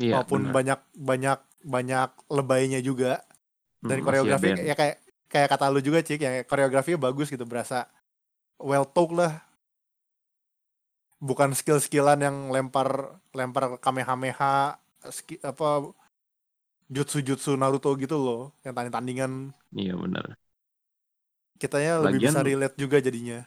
[0.00, 0.54] Iya, walaupun benar.
[0.56, 3.22] banyak banyak banyak lebaynya juga
[3.82, 4.96] dan Hmm, koreografi ya kayak
[5.32, 7.88] kayak kata lu juga cik ya koreografinya bagus gitu berasa
[8.58, 9.32] well taught lah
[11.22, 12.88] bukan skill-skillan yang lempar
[13.32, 14.76] lempar kamehameha
[15.08, 15.92] ski, apa
[16.94, 19.32] jutsu-jutsu Naruto gitu loh yang tanding-tandingan
[19.78, 20.36] Iya, benar.
[21.60, 23.38] kitanya lebih Lagian- bisa relate juga jadinya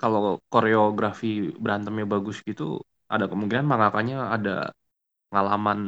[0.00, 0.22] Kalau
[0.52, 1.26] koreografi
[1.62, 2.62] berantemnya bagus gitu,
[3.14, 4.50] ada kemungkinan mangakanya ada
[5.30, 5.78] pengalaman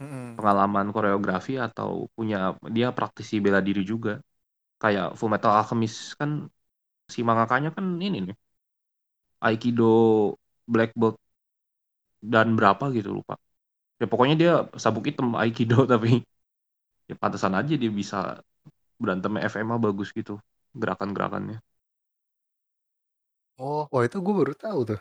[0.00, 0.38] Mm-mm.
[0.38, 2.36] pengalaman koreografi atau punya
[2.76, 4.10] dia praktisi bela diri juga.
[4.82, 6.30] Kayak Full Metal Alchemist kan
[7.14, 8.34] si mangakanya kan ini nih.
[9.40, 9.84] Aikido
[10.66, 11.16] Black Belt
[12.20, 13.34] dan berapa gitu lupa.
[14.00, 14.52] Ya pokoknya dia
[14.82, 16.22] sabuk hitam Aikido tapi
[17.10, 18.40] ya pantesan aja dia bisa
[19.02, 20.40] berantem FMA bagus gitu
[20.80, 21.58] gerakan-gerakannya.
[23.66, 25.00] Oh, wah itu gue baru tahu tuh.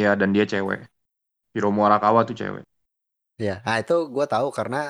[0.00, 0.80] Ya dan dia cewek.
[1.54, 2.64] Hiromu Arakawa tuh cewek.
[3.46, 4.80] Ya, nah itu gue tahu karena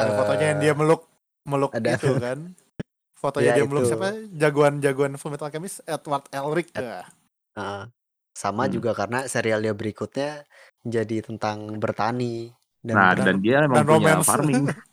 [0.00, 1.02] ada eh, fotonya yang dia meluk
[1.46, 1.94] meluk ada.
[1.94, 2.38] itu kan
[3.18, 3.90] fotonya Ya, dia meluk itu.
[3.90, 7.02] siapa jagoan-jagoan Full Metal Alchemist Edward Elric ya
[7.58, 7.82] eh,
[8.32, 8.72] sama Hmm.
[8.78, 10.46] juga karena serial dia berikutnya
[10.86, 12.54] jadi tentang bertani
[12.86, 14.28] dan Nah, dan- dan dia emang dan punya romance.
[14.30, 14.64] farming.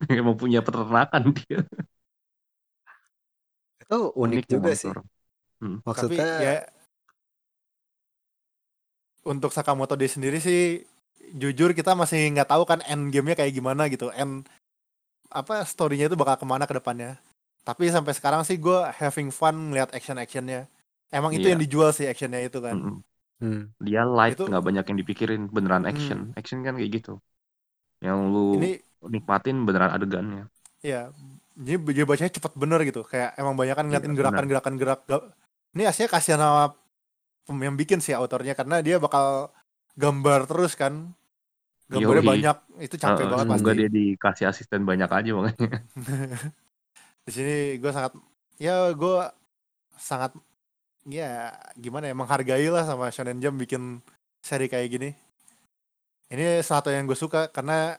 [0.20, 1.60] emang punya peternakan dia.
[3.80, 4.92] itu unik juga emang sih.
[4.92, 6.56] Tapi Maksudnya ya
[9.24, 10.84] untuk Sakamoto dia sendiri sih
[11.36, 14.48] jujur kita masih nggak tahu kan end game-nya kayak gimana gitu end
[15.30, 17.20] apa story-nya itu bakal ke mana ke depannya
[17.66, 20.66] tapi sampai sekarang sih gue having fun ngeliat action actionnya
[21.10, 21.52] emang itu Iya.
[21.54, 22.96] yang dijual sih actionnya itu kan Mm-mm.
[23.40, 26.32] hmm, Dia light, Itu- nggak banyak yang dipikirin, beneran action.
[26.36, 27.18] Action kan kayak gitu.
[28.00, 28.70] Yang lu ini
[29.04, 30.44] nikmatin beneran adegannya.
[30.80, 31.12] ya
[31.60, 35.00] jadi dia bacanya cepet bener gitu kayak emang banyak kan ngeliatin Iya, gerakan-gerakan gerak
[35.76, 36.72] ini aslinya kasihan sama
[37.60, 39.52] yang bikin sih autornya karena dia bakal
[40.00, 41.12] gambar terus kan
[41.92, 42.30] gambarnya Yoi.
[42.32, 42.56] banyak
[42.86, 45.68] itu capek Heeh, banget semoga pasti dia dikasih asisten banyak aja makanya.
[47.26, 48.12] di sini gue sangat
[48.60, 49.16] ya gue
[50.00, 50.32] sangat
[51.08, 54.04] ya gimana ya menghargai lah sama Shonen Jump bikin
[54.44, 55.10] seri kayak gini.
[56.30, 57.98] Ini salah satu yang gue suka karena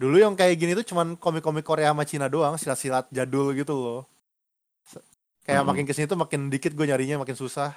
[0.00, 4.02] dulu yang kayak gini tuh cuman komik-komik Korea sama Cina doang silat-silat jadul gitu loh.
[5.46, 5.70] Kayak Mm-mm.
[5.70, 7.74] makin ke sini tuh makin dikit gue nyarinya makin susah.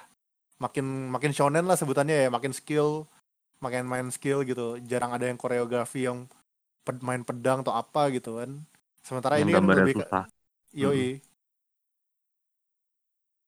[0.58, 3.06] Makin makin shonen lah sebutannya ya makin skill
[3.62, 4.80] makin main skill gitu.
[4.84, 6.26] Jarang ada yang koreografi yang
[6.84, 8.50] ped- main pedang atau apa gitu kan.
[9.06, 10.26] Sementara yang ini kan lebih susah.
[10.76, 11.24] Yoi.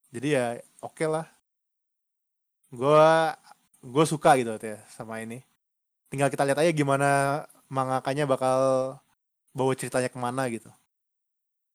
[0.08, 1.28] Jadi ya oke lah.
[2.72, 3.36] Gua
[3.84, 5.44] gue suka gitu ya sama ini.
[6.08, 7.08] Tinggal kita lihat aja gimana
[7.68, 8.58] mangakanya bakal
[9.52, 10.72] bawa ceritanya ke mana gitu.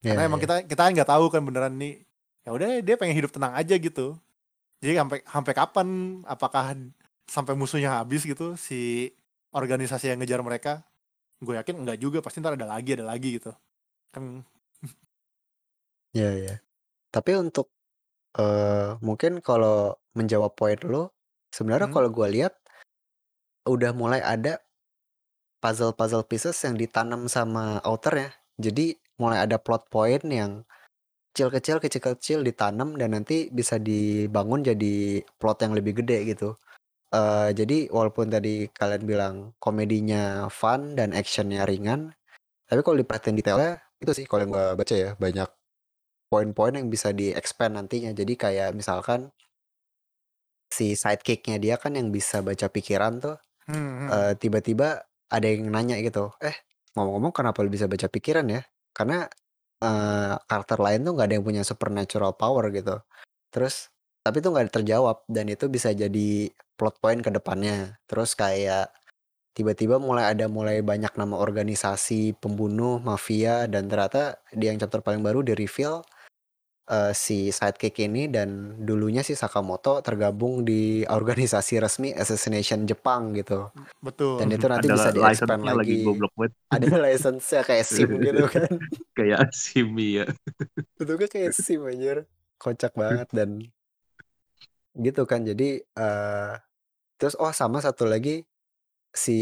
[0.01, 0.43] ya, Karena emang ya.
[0.49, 2.01] kita kita nggak tahu kan beneran nih.
[2.43, 4.17] Ya udah dia pengen hidup tenang aja gitu.
[4.81, 5.87] Jadi sampai sampai kapan?
[6.25, 6.73] Apakah
[7.29, 9.13] sampai musuhnya habis gitu si
[9.53, 10.81] organisasi yang ngejar mereka?
[11.39, 12.19] Gue yakin enggak juga.
[12.25, 13.53] Pasti ntar ada lagi ada lagi gitu.
[14.09, 14.41] Kan
[16.13, 16.55] Ya, ya.
[17.13, 17.73] Tapi untuk
[18.37, 21.13] eh mungkin kalau menjawab poin lo,
[21.53, 21.95] sebenarnya Hmm.
[21.97, 22.53] kalau gue lihat
[23.65, 24.59] udah mulai ada
[25.63, 28.29] puzzle-puzzle pieces yang ditanam sama author ya.
[28.59, 30.67] Jadi mulai ada plot point yang
[31.33, 36.55] kecil-kecil, kecil-kecil ditanam dan nanti bisa dibangun jadi plot yang lebih gede gitu.
[37.13, 42.13] Eh jadi walaupun tadi kalian bilang komedinya fun dan actionnya ringan,
[42.69, 45.49] tapi kalau diperhatiin detailnya itu sih kalau yang gue baca ya banyak
[46.33, 48.09] poin-poin yang bisa di-expand nantinya.
[48.09, 49.29] Jadi kayak misalkan
[50.73, 53.37] si sidekicknya dia kan yang bisa baca pikiran tuh
[53.69, 54.07] hmm, hmm.
[54.09, 56.57] eh, tiba-tiba ada yang nanya gitu, eh
[56.97, 58.65] ngomong-ngomong kenapa lu bisa baca pikiran ya?
[58.89, 59.29] Karena
[59.85, 62.97] eh, karakter lain tuh nggak ada yang punya supernatural power gitu.
[63.53, 63.93] Terus
[64.25, 68.01] tapi itu nggak terjawab dan itu bisa jadi plot point ke depannya.
[68.09, 68.89] Terus kayak
[69.53, 75.21] tiba-tiba mulai ada mulai banyak nama organisasi pembunuh mafia dan ternyata di yang chapter paling
[75.21, 76.01] baru di reveal
[76.89, 83.71] eh, si sidekick ini dan dulunya si Sakamoto tergabung di organisasi resmi assassination Jepang gitu.
[84.03, 84.39] Betul.
[84.43, 86.07] dan itu nanti Ada bisa di-expand license-nya lagi lagi.
[86.07, 86.53] goblok banget.
[86.75, 88.71] Ada license-nya kayak SIM gitu kan.
[89.15, 90.25] Kayak SIM ya.
[90.99, 92.17] bentuknya kayak SIM anjir.
[92.59, 93.49] Kocak banget dan
[94.95, 95.43] gitu kan.
[95.43, 96.53] Jadi eh
[97.19, 98.43] terus oh sama satu lagi
[99.13, 99.37] si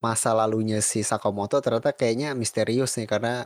[0.00, 3.44] masa lalunya si Sakamoto ternyata kayaknya misterius nih karena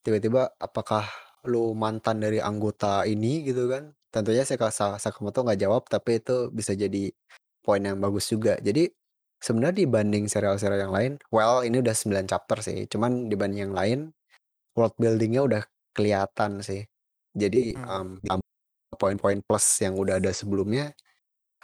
[0.00, 1.04] tiba-tiba apakah
[1.48, 3.92] lu mantan dari anggota ini gitu kan?
[4.12, 7.10] Tentunya Sakamoto nggak jawab tapi itu bisa jadi
[7.64, 8.56] poin yang bagus juga.
[8.62, 8.88] Jadi
[9.42, 12.86] sebenarnya dibanding serial-serial yang lain, well ini udah 9 chapter sih.
[12.88, 13.98] Cuman dibanding yang lain
[14.76, 15.62] world building-nya udah
[15.96, 16.84] kelihatan sih.
[17.36, 18.18] Jadi Hmm.
[18.28, 18.40] um,
[18.96, 20.96] poin-poin plus yang udah ada sebelumnya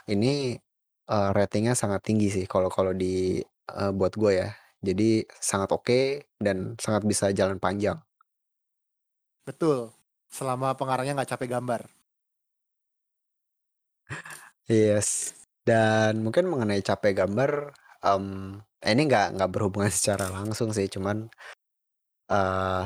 [0.09, 0.57] ini
[1.09, 3.39] uh, ratingnya sangat tinggi sih kalau kalau di
[3.73, 4.49] uh, buat gue ya.
[4.83, 7.95] Jadi sangat oke dan sangat bisa jalan panjang.
[9.43, 9.91] Betul.
[10.31, 11.81] Selama pengarangnya nggak capek gambar.
[14.67, 15.35] Yes.
[15.63, 17.71] Dan mungkin mengenai capek gambar,
[18.03, 21.27] um, ini nggak nggak berhubungan secara langsung sih, cuman
[22.31, 22.83] uh,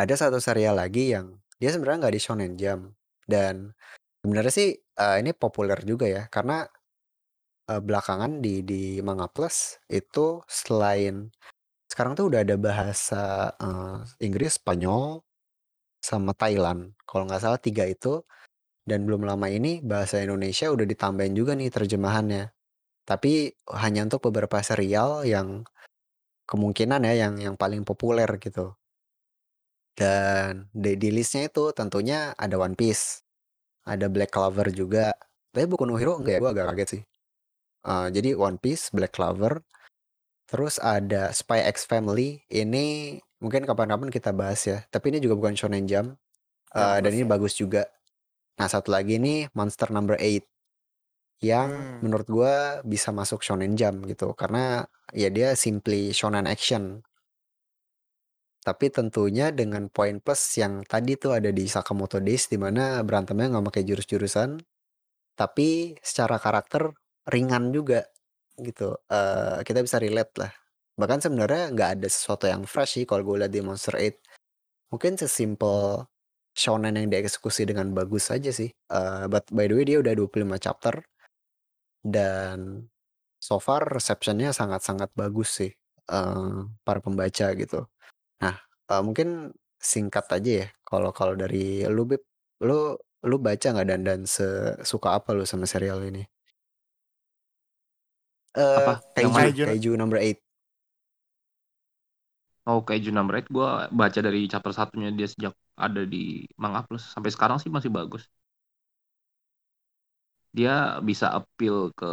[0.00, 2.96] ada satu serial lagi yang dia sebenarnya nggak di Shonen Jump
[3.28, 3.76] dan
[4.24, 6.64] sebenarnya sih uh, ini populer juga ya karena
[7.68, 11.28] uh, belakangan di di Manga Plus itu selain
[11.90, 15.26] sekarang tuh udah ada bahasa uh, Inggris, Spanyol,
[15.98, 16.94] sama Thailand.
[17.02, 18.22] Kalau nggak salah tiga itu.
[18.80, 22.50] Dan belum lama ini bahasa Indonesia udah ditambahin juga nih terjemahannya.
[23.04, 25.62] Tapi hanya untuk beberapa serial yang
[26.48, 28.74] kemungkinan ya yang yang paling populer gitu.
[29.94, 33.22] Dan di, di listnya itu tentunya ada One Piece,
[33.86, 35.12] ada Black Clover juga.
[35.52, 36.40] Tapi buku no Hero enggak ya?
[36.40, 37.02] Gue agak kaget sih.
[37.84, 39.60] Uh, jadi One Piece, Black Clover,
[40.50, 42.42] terus ada Spy X Family.
[42.50, 44.82] Ini mungkin kapan-kapan kita bahas ya.
[44.90, 46.18] Tapi ini juga bukan Shonen Jump.
[46.74, 47.30] Uh, dan ini ya.
[47.30, 47.86] bagus juga.
[48.58, 50.42] Nah satu lagi nih Monster Number 8
[51.40, 52.04] yang Hmm.
[52.04, 54.84] menurut gue bisa masuk shonen jump gitu karena
[55.16, 57.00] ya dia simply shonen action
[58.60, 63.56] tapi tentunya dengan poin plus yang tadi tuh ada di Sakamoto Days di mana berantemnya
[63.56, 64.60] nggak pakai jurus-jurusan
[65.32, 66.92] tapi secara karakter
[67.32, 68.04] ringan juga
[68.64, 70.52] gitu Eh kita bisa relate lah
[71.00, 75.16] bahkan sebenarnya nggak ada sesuatu yang fresh sih kalau gue lihat di Monster 8 mungkin
[75.16, 76.04] sesimpel
[76.52, 80.60] shonen yang dieksekusi dengan bagus saja sih Eh but by the way dia udah 25
[80.60, 81.00] chapter
[82.04, 82.88] dan
[83.40, 85.72] so far receptionnya sangat-sangat bagus sih
[86.12, 87.80] eh, para pembaca gitu.
[88.44, 88.56] Nah
[88.92, 92.22] eh, mungkin singkat aja ya kalau kalau dari lu Bib,
[92.64, 94.20] lu lu baca nggak dan dan
[94.84, 96.24] suka apa lu sama serial ini?
[98.56, 99.02] Eh Apa?
[99.20, 99.50] Yang Kaiju, mana?
[99.54, 99.64] Kaiju.
[99.66, 100.36] Kaiju number 8.
[102.70, 103.68] Oh, Kaiju Number 8 gue
[104.00, 105.52] baca dari chapter satunya dia sejak
[105.86, 106.18] ada di
[106.62, 107.02] Manga Plus.
[107.14, 108.22] Sampai sekarang sih masih bagus.
[110.56, 112.06] Dia bisa appeal ke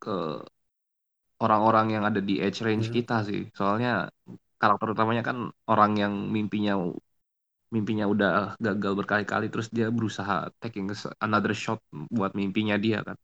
[0.00, 0.46] ke
[1.44, 2.96] orang-orang yang ada di age range Hmm.
[2.96, 3.40] kita sih.
[3.58, 3.88] Soalnya
[4.60, 5.36] karakter utamanya kan
[5.72, 6.72] orang yang mimpinya
[7.74, 8.30] mimpinya udah
[8.66, 10.86] gagal berkali-kali terus dia berusaha taking
[11.26, 11.80] another shot
[12.16, 13.16] buat mimpinya dia kan.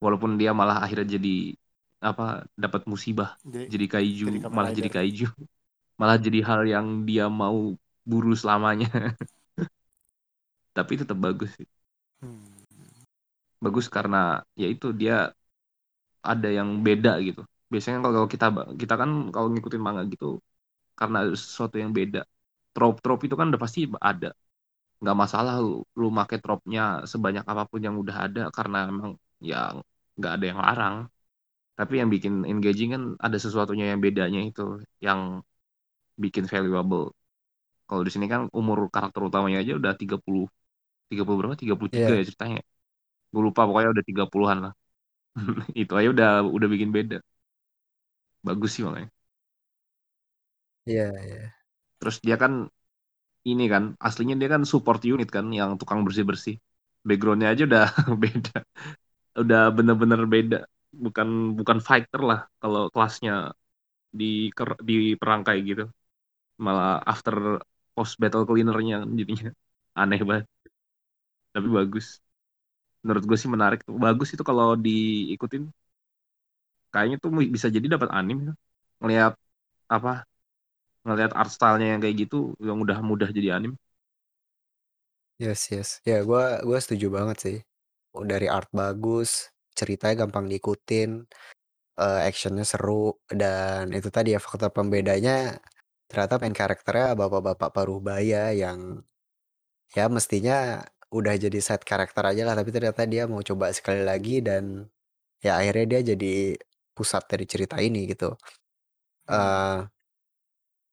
[0.00, 1.54] Walaupun dia malah akhirnya jadi
[2.00, 3.36] apa dapat musibah.
[3.44, 4.26] Jadi, jadi kaiju.
[4.32, 5.26] jadi malah jadi kaiju.
[6.00, 7.76] Malah jadi hal yang dia mau
[8.08, 8.88] buru selamanya.
[10.76, 11.68] Tapi tetap bagus sih.
[12.20, 12.40] Hmm.
[13.60, 15.32] bagus karena ya itu dia
[16.20, 17.40] ada yang beda gitu.
[17.72, 18.46] Biasanya kalau kita
[18.82, 20.26] kita kan kalau ngikutin manga gitu
[21.00, 22.20] karena sesuatu yang beda.
[22.74, 23.80] Trop-trop itu kan udah pasti
[24.10, 24.28] ada.
[25.02, 26.82] Nggak masalah lu lu make tropnya
[27.12, 29.12] sebanyak apa pun yang udah ada karena emang
[29.50, 29.56] ya
[30.20, 30.96] nggak ada yang larang.
[31.78, 34.62] Tapi yang bikin engaging kan ada sesuatunya yang bedanya itu
[35.06, 35.20] yang
[36.22, 37.04] bikin valuable.
[37.88, 40.44] Kalau di sini kan umur karakter utamanya aja udah 30
[41.10, 41.56] 30 berapa?
[41.62, 42.20] 33 Iya.
[42.20, 42.60] ya ceritanya.
[43.32, 44.72] Gue lupa pokoknya udah 30-an lah.
[45.82, 47.16] Itu aja udah udah bikin beda.
[48.46, 49.10] Bagus sih makanya.
[50.86, 51.60] Iya, iya.
[52.00, 52.52] terus dia kan
[53.50, 56.54] ini kan aslinya dia kan support unit kan yang tukang bersih bersih
[57.08, 57.84] backgroundnya aja udah
[58.24, 58.56] beda
[59.42, 60.56] udah bener-bener beda.
[61.04, 61.28] Bukan
[61.58, 63.32] bukan fighter lah kalau kelasnya
[64.20, 64.24] di
[64.88, 65.82] di perang kayak gitu.
[66.64, 67.34] Malah after
[67.94, 69.48] post battle cleanernya jadinya.
[70.00, 70.46] Aneh banget.
[71.54, 72.06] Tapi bagus.
[73.04, 75.62] Menurut gue sih menarik bagus itu kalau diikutin.
[76.92, 78.56] Kayaknya tuh bisa jadi dapat anim tuh.
[79.00, 79.32] ngelihat
[79.94, 80.10] apa
[81.06, 82.36] ngelihat art stylenya yang kayak gitu
[82.68, 83.72] yang udah mudah jadi anim
[85.42, 85.88] Yes, yes.
[86.08, 87.56] Ya, gua gua setuju banget sih.
[88.14, 91.22] Oh, Dari art bagus, ceritanya gampang diikutin,
[92.00, 95.58] eh, actionnya seru, dan itu tadi ya faktor pembedanya
[96.10, 99.02] ternyata main karakternya bapak-bapak parubaya yang
[99.96, 100.82] ya mestinya
[101.14, 104.86] udah jadi set karakter aja lah, tapi ternyata dia mau coba sekali lagi dan
[105.44, 106.34] ya akhirnya dia jadi
[106.96, 108.34] pusat dari cerita ini gitu.
[109.30, 109.78] Eh,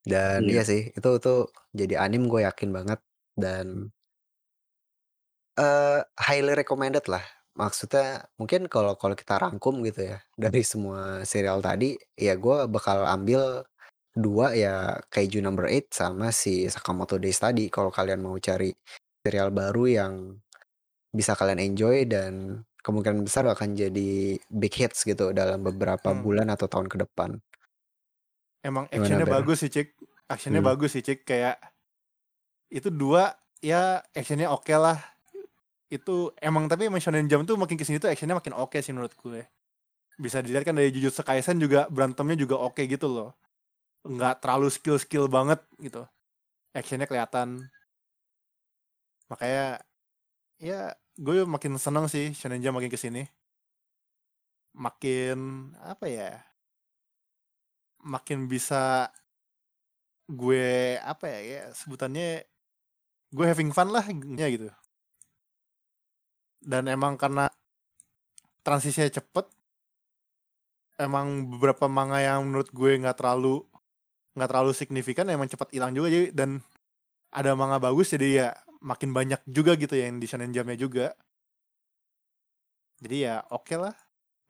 [0.08, 0.52] dan Iya.
[0.52, 1.38] iya sih, itu tuh
[1.80, 3.00] jadi anim gue yakin banget
[3.38, 3.92] dan
[5.58, 7.24] eh highly recommended lah
[7.58, 13.02] maksudnya mungkin kalau kalau kita rangkum gitu ya, dari semua serial tadi, ya gue bakal
[13.10, 13.66] ambil
[14.14, 18.70] 2 ya Kaiju Number 8 sama si Sakamoto Days tadi, kalau kalian mau cari
[19.26, 20.14] serial baru yang
[21.10, 26.22] bisa kalian enjoy dan kemungkinan besar akan jadi big hits gitu dalam beberapa Hmm.
[26.22, 27.42] bulan atau tahun ke depan.
[28.62, 29.88] Emang Gimana, actionnya bagus sih, Cik.
[30.30, 30.70] Actionnya Hmm.
[30.70, 31.26] bagus sih, Cik.
[31.26, 31.58] Kayak
[32.70, 33.34] itu dua
[33.66, 35.17] ya actionnya oke lah.
[35.88, 38.92] Itu emang tapi emang Shonen Jump tuh makin ke sini tuh actionnya makin oke sih
[38.92, 39.48] menurut gue.
[40.20, 43.30] Bisa dilihat kan dari Jujutsu Kaisen juga berantemnya juga oke gitu loh.
[44.04, 46.04] Nggak terlalu skill-skill banget gitu.
[46.76, 47.64] Actionnya kelihatan.
[49.32, 49.80] Makanya
[50.60, 53.24] ya gue makin seneng sih Shonen Jump makin ke sini.
[54.76, 55.38] Makin
[55.80, 56.32] apa ya?
[58.04, 59.08] Makin bisa
[60.28, 62.44] gue apa ya, ya sebutannya
[63.32, 64.68] gue having fun lah ya gitu.
[66.62, 67.48] Dan emang karena
[68.66, 69.46] transisinya cepet,
[71.00, 73.62] emang beberapa manga yang menurut gue nggak terlalu
[74.38, 76.62] nggak terlalu signifikan emang cepat hilang juga jadi dan
[77.34, 78.48] ada manga bagus jadi ya
[78.82, 81.08] makin banyak juga gitu ya yang di Shonen Jump-nya juga.
[82.98, 83.94] Jadi ya oke lah,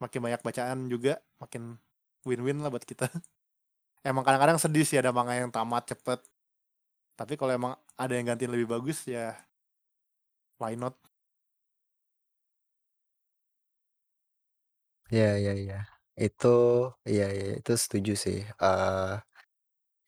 [0.00, 1.76] makin banyak bacaan juga, makin
[2.24, 3.08] win-win lah buat kita.
[4.08, 6.20] Emang kadang-kadang sedih sih ada manga yang tamat cepet.
[7.18, 9.34] Tapi kalau emang ada yang gantiin lebih bagus ya
[10.62, 10.94] why not?
[15.14, 15.76] Iya iya iya.
[16.24, 16.46] Itu
[17.10, 18.38] iya iya itu setuju sih.
[18.64, 19.12] eh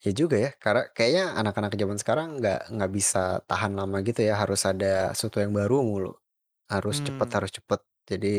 [0.05, 4.33] ya juga ya, karena kayaknya anak-anak zaman sekarang nggak nggak bisa tahan lama gitu ya,
[4.41, 4.87] harus ada
[5.17, 6.11] sesuatu yang baru mulu.
[6.73, 7.37] Harus cepet Hmm.
[7.37, 7.81] harus cepet.
[8.11, 8.29] Jadi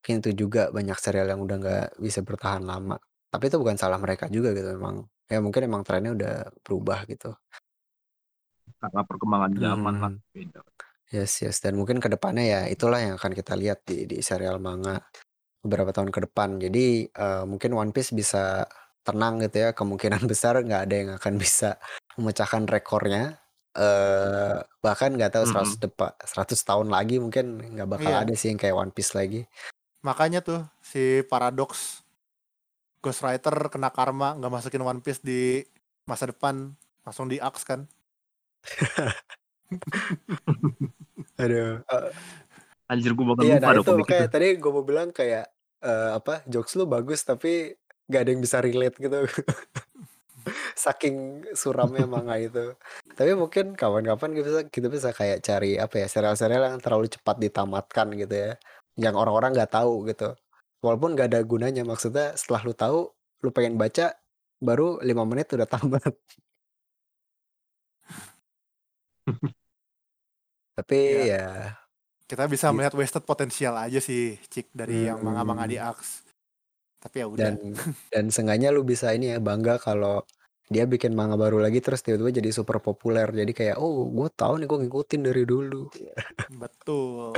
[0.00, 2.96] mungkin itu juga banyak serial yang udah nggak bisa bertahan lama.
[3.32, 4.96] Tapi itu bukan salah mereka juga gitu memang.
[5.32, 6.34] Ya mungkin emang trennya udah
[6.66, 7.34] berubah gitu.
[8.80, 10.22] Karena perkembangan zaman lah Hmm.
[10.34, 10.60] beda.
[11.14, 14.58] Yes yes dan mungkin ke depannya ya itulah yang akan kita lihat di di serial
[14.58, 14.98] manga
[15.64, 16.60] beberapa tahun ke depan.
[16.60, 18.68] Jadi eh, mungkin One Piece bisa
[19.04, 21.76] tenang gitu ya, kemungkinan besar nggak ada yang akan bisa
[22.20, 23.40] memecahkan rekornya.
[23.74, 25.82] eh bahkan nggak tahu 100 Mm-mm.
[25.82, 28.22] depan 100 tahun lagi mungkin nggak bakal Iya.
[28.22, 29.50] ada sih yang kayak One Piece lagi.
[30.06, 32.04] Makanya tuh si Paradox
[33.02, 35.66] Ghostwriter kena karma nggak masukin One Piece di
[36.06, 36.70] masa depan
[37.02, 37.90] langsung di kan.
[41.42, 41.82] Aduh.
[42.90, 44.10] Anjir gue bakal iya, lupa nah itu komik itu.
[44.12, 45.44] kayak tadi gue mau bilang kayak
[45.84, 47.72] eh, apa jokes lu bagus tapi
[48.08, 49.18] nggak ada yang bisa relate gitu.
[50.76, 51.16] Saking
[51.56, 52.76] suramnya manga itu.
[53.16, 57.36] Tapi mungkin kawan-kawan kita bisa kita bisa kayak cari apa ya serial-serial yang terlalu cepat
[57.40, 58.52] ditamatkan gitu ya.
[59.00, 60.36] Yang orang-orang nggak tahu gitu.
[60.84, 62.98] Walaupun nggak ada gunanya maksudnya setelah lu tahu
[63.44, 64.12] lu pengen baca
[64.60, 66.12] baru lima menit udah tamat.
[70.76, 71.24] Tapi Ya.
[71.30, 71.83] ya
[72.24, 72.74] Kita bisa Gitu.
[72.74, 76.24] melihat wasted potensial aja sih Cik dari yang manga-manga di hmm, axe.
[76.98, 77.52] Tapi ya udah.
[77.52, 77.54] dan
[78.08, 80.24] dan seenggaknya lu bisa ini ya bangga kalau
[80.66, 84.56] dia bikin manga baru lagi terus tiba-tiba jadi super populer jadi kayak oh gue tahu
[84.56, 85.92] nih gue ngikutin dari dulu
[86.62, 87.36] Betul.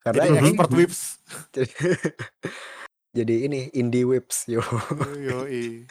[0.00, 1.00] karena Jadi ini expert whips.
[1.52, 1.72] jadi,
[3.12, 4.64] jadi ini indie whips yo
[5.20, 5.84] Yoi.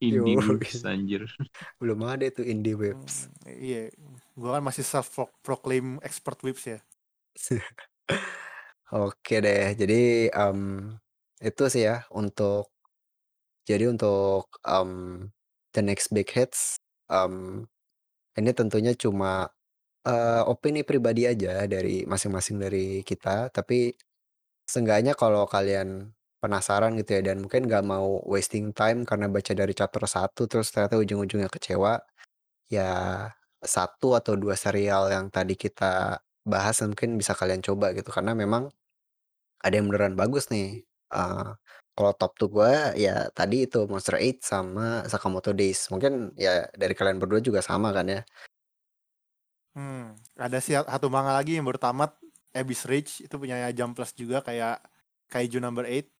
[0.00, 1.28] Indie yo Whips anjir.
[1.78, 3.92] belum ada tuh indie whips Hmm, iya,
[4.42, 5.08] gua kan masih self
[5.46, 6.78] proclaim expert whips ya.
[8.92, 10.60] oke deh jadi em,
[11.40, 12.68] itu sih ya untuk
[13.68, 14.90] jadi untuk em,
[15.74, 16.76] the next big hits
[17.08, 17.64] em,
[18.38, 19.48] ini tentunya cuma
[20.06, 23.94] eh, opini pribadi aja dari masing-masing dari kita tapi
[24.68, 26.12] seenggaknya kalau kalian
[26.42, 30.68] penasaran gitu ya dan mungkin nggak mau wasting time karena baca dari chapter 1 terus
[30.74, 32.02] ternyata ujung-ujungnya kecewa
[32.72, 32.90] ya
[33.62, 38.70] satu atau dua serial yang tadi kita bahas mungkin bisa kalian coba gitu karena memang
[39.64, 40.82] ada yang beneran bagus nih
[41.12, 41.48] Eh,
[41.92, 46.96] kalau top tuh gue ya tadi itu Monster 8 sama Sakamoto Days mungkin ya dari
[46.96, 48.20] kalian berdua juga sama kan ya
[49.72, 52.12] Hmm, ada sih satu manga lagi yang baru tamat,
[52.52, 54.84] Abyss Reach itu punya Jump Plus juga kayak
[55.32, 56.12] Kaiju Number 8.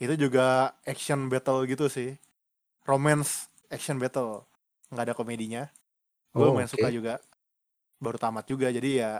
[0.00, 2.16] Itu juga action battle gitu sih.
[2.88, 4.48] Romance action battle.
[4.92, 5.62] nggak ada komedinya.
[6.34, 7.18] Gue oh lumayan oke suka juga.
[8.02, 9.12] Baru tamat juga jadi ya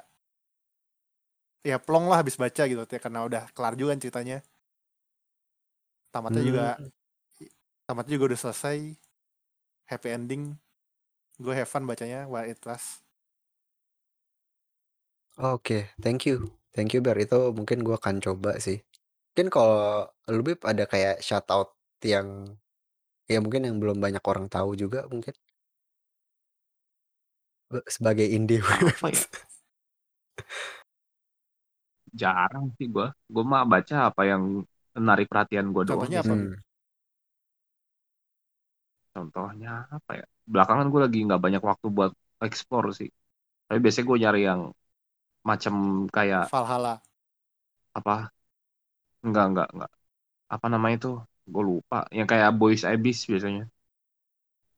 [1.65, 4.39] ya plong lah habis baca gitu ya karena udah kelar juga kan ceritanya.
[6.13, 6.91] Tamatnya juga Hmm,
[7.89, 8.79] tamatnya juga udah selesai.
[9.89, 10.61] Happy ending.
[11.43, 13.03] Gue have fun bacanya while it lasts.
[15.39, 16.37] oke thank you
[16.75, 18.79] thank you Ber itu mungkin gue akan coba sih
[19.33, 19.79] mungkin kalau
[20.35, 21.69] lu Bib ada kayak shout out
[22.13, 22.29] yang
[23.33, 25.35] ya mungkin yang belum banyak orang tahu juga mungkin
[27.89, 29.23] sebagai indie Apa ya?
[32.15, 33.11] Jarang sih gua.
[33.27, 34.63] Gua mah baca apa yang
[34.95, 36.07] menarik perhatian gua doang.
[36.07, 36.35] Contohnya apa?
[36.35, 36.55] Hmm.
[39.15, 40.27] Contohnya apa ya?
[40.45, 42.13] Belakangan gue lagi nggak banyak waktu buat
[42.43, 43.11] explore sih.
[43.71, 44.61] Tapi biasanya gue nyari yang
[45.47, 45.75] macam
[46.11, 46.99] kayak Valhalla.
[47.95, 48.29] apa?
[49.25, 49.91] Enggak, enggak, enggak.
[50.51, 51.13] Apa namanya itu?
[51.47, 52.05] Gue lupa.
[52.11, 53.65] Yang kayak Boys Abyss biasanya.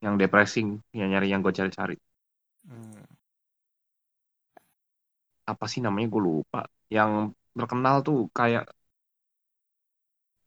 [0.04, 0.68] Yang depressing.
[0.92, 1.96] Yang nyari yang gue cari-cari.
[2.68, 3.06] Hmm.
[5.50, 6.06] Apa sih namanya?
[6.14, 6.58] Gue lupa.
[6.96, 7.10] Yang
[7.58, 8.64] terkenal tuh kayak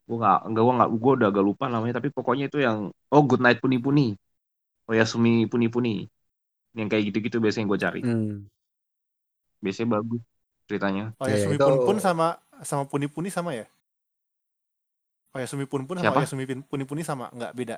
[0.09, 2.77] gue nggak nggak gue nggak gue udah agak lupa namanya tapi pokoknya itu yang
[3.13, 4.05] oh Good Night Puni Puni
[4.89, 5.93] oh Yasumi Puni Puni
[6.77, 8.49] yang kayak gitu-gitu biasanya gue cari Hmm.
[9.63, 10.21] biasanya bagus
[10.69, 12.27] ceritanya Oh Iya, ya Sumi itu- Pun Pun sama
[12.65, 13.65] sama Puni Puni sama ya?
[15.33, 16.19] Oh ya Sumi Pun Pun sama Siapa?
[16.25, 17.77] ya Sumi Puni Puni sama nggak beda?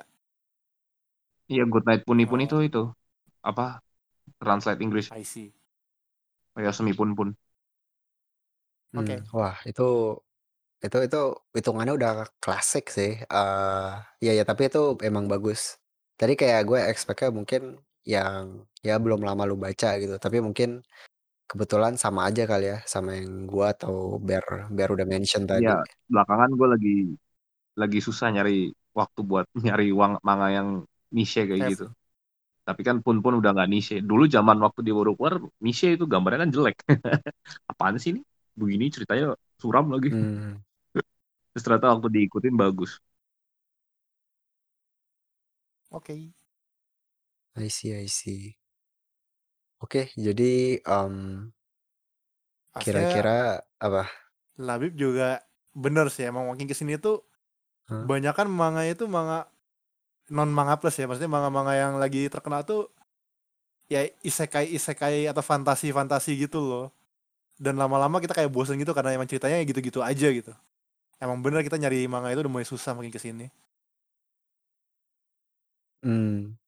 [1.52, 2.48] iya Good Night Puni Puni Oh.
[2.48, 2.82] itu itu
[3.44, 3.62] apa
[4.42, 5.48] translate Inggris I see.
[6.56, 7.28] oh Yasumi Pun Pun
[8.92, 9.00] Hmm.
[9.00, 9.14] Oke.
[9.32, 9.82] Wah, itu
[10.84, 11.20] itu itu
[11.56, 12.12] hitungannya udah
[12.42, 13.10] klasik sih.
[13.24, 13.90] Eh
[14.24, 15.60] ya ya tapi itu emang bagus.
[16.20, 17.62] Tadi kayak gue expect-nya mungkin
[18.04, 20.82] yang ya belum lama lu baca gitu, tapi mungkin
[21.50, 24.44] kebetulan sama aja kali ya sama yang gua atau Bear
[24.76, 25.64] Bear udah mention tadi.
[25.66, 26.94] Iya, belakangan gue lagi
[27.78, 30.68] lagi susah nyari waktu buat nyari uang manga yang
[31.14, 31.86] niche kayak Kayak- gitu.
[32.66, 33.96] Tapi kan pun pun udah nggak niche.
[34.10, 35.34] Dulu zaman waktu dia baru keluar,
[35.64, 36.76] niche itu gambarnya kan jelek.
[37.70, 38.20] Apaan sih ini?
[38.60, 39.24] Begini ceritanya
[39.62, 40.08] suram lagi.
[40.12, 40.62] Hmm.
[41.52, 42.90] Terus ternyata waktu diikutin bagus.
[45.90, 46.32] Oke.
[47.56, 48.58] I see, I see.
[49.84, 51.16] Oke, jadi em,
[52.72, 53.36] Akhirnya kira-kira
[53.82, 54.02] apa?
[54.60, 55.40] Labib juga
[55.72, 57.24] bener sih emang makin ke sini tuh
[57.88, 58.06] Hah?
[58.10, 59.48] banyak kan manga itu manga
[60.30, 61.06] non manga plus ya.
[61.08, 62.90] Maksudnya manga-manga yang lagi terkenal tuh
[63.90, 66.86] ya isekai isekai atau fantasi fantasi gitu loh.
[67.60, 70.52] Dan lama-lama kita kayak bosen gitu karena emang ceritanya gitu-gitu aja gitu.
[71.22, 73.46] Emang bener kita nyari manga itu udah mulai susah makin ke sini.
[76.02, 76.58] Hmm.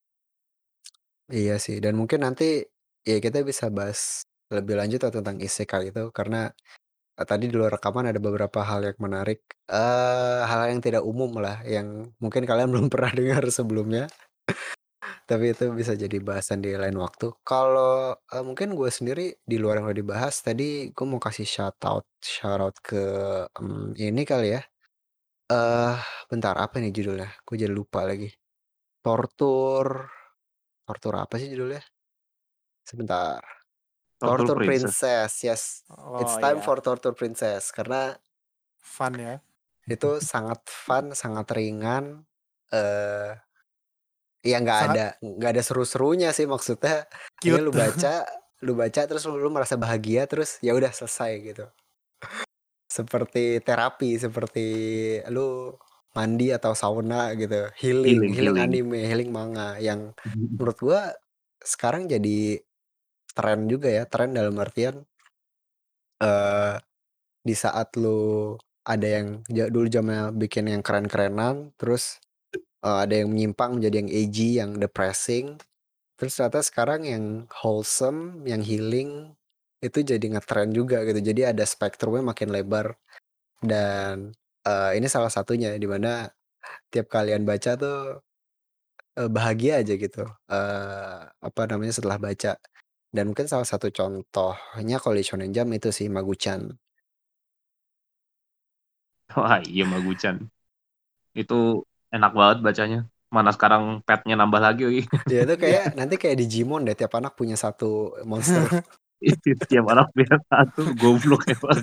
[1.33, 2.45] Iya sih, dan mungkin nanti
[3.09, 6.53] ya kita bisa bahas lebih lanjut tentang isekai itu karena
[7.19, 9.41] eh, tadi di luar rekaman ada beberapa hal yang menarik,
[9.71, 14.05] eh hal yang tidak umum lah yang mungkin kalian belum pernah dengar sebelumnya.
[15.29, 17.33] Tapi itu bisa jadi bahasan di lain waktu.
[17.45, 21.77] Kalau eh, mungkin gue sendiri di luar yang udah dibahas tadi gue mau kasih shout
[21.89, 23.01] out shout out ke
[23.61, 24.63] em, ini kali ya.
[25.53, 25.97] Eh
[26.31, 27.29] bentar apa nih judulnya?
[27.47, 28.29] Gue jadi lupa lagi.
[29.05, 29.87] Tortur
[30.87, 31.83] Tortur apa sih judulnya?
[32.85, 33.64] Sebentar.
[34.19, 34.99] Torture Torture Princess.
[35.01, 35.63] Princess, yes.
[35.91, 38.15] oh It's time iya for Torture Princess karena
[38.79, 39.37] fun ya
[39.85, 42.25] itu sangat fun, sangat ringan.
[42.73, 43.33] Eh
[44.45, 47.05] ya nggak ada nggak ada seru-serunya sih maksudnya.
[47.45, 48.25] Ini cute lu baca,
[48.67, 51.67] lu baca terus lu, lu merasa bahagia terus ya udah selesai gitu.
[52.89, 54.67] Seperti terapi, seperti
[55.29, 55.75] lu
[56.15, 57.69] mandi atau sauna gitu.
[57.77, 58.87] Healing, Healing, healing, healing.
[58.87, 60.15] anime, healing manga yang
[60.57, 61.01] menurut gua
[61.65, 62.61] sekarang jadi
[63.37, 64.97] tren juga ya tren dalam artian
[66.23, 66.75] eh
[67.45, 68.55] di saat lu
[68.87, 72.21] ada yang dulu zamannya bikin yang keren-kerenan terus
[72.85, 75.59] eh, ada yang menyimpang menjadi yang edgy yang depressing
[76.19, 77.25] terus ternyata sekarang yang
[77.63, 79.35] wholesome yang healing
[79.85, 81.21] itu jadi ngetren juga gitu.
[81.21, 82.97] Jadi ada spektrumnya makin lebar.
[83.63, 84.33] Dan
[84.67, 86.29] eh, ini salah satunya di mana
[86.93, 88.21] tiap kalian baca tuh
[89.19, 91.19] eh, bahagia aja gitu eh
[91.49, 92.59] apa namanya setelah baca
[93.15, 96.75] dan mungkin salah satu contohnya kalau di Shonen Jump itu sih Maguchan
[99.33, 100.37] Wah iya Maguchan.
[101.33, 102.99] Itu enak banget bacanya.
[103.33, 107.59] Mana sekarang petnya nambah lagi dia itu kayak nanti kayak Digimon deh tiap anak punya
[107.59, 108.63] satu monster
[109.73, 111.81] Tiap anak punya satu goblok emang.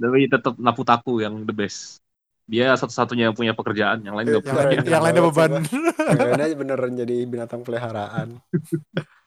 [0.00, 2.03] Tapi tetap Naputaku yang the best.
[2.44, 4.68] Dia satu-satunya yang punya pekerjaan, yang lain Eh, nggak yang punya.
[4.68, 5.50] lain yang lainnya beban.
[5.96, 8.28] Kayaknya beneran jadi binatang peliharaan.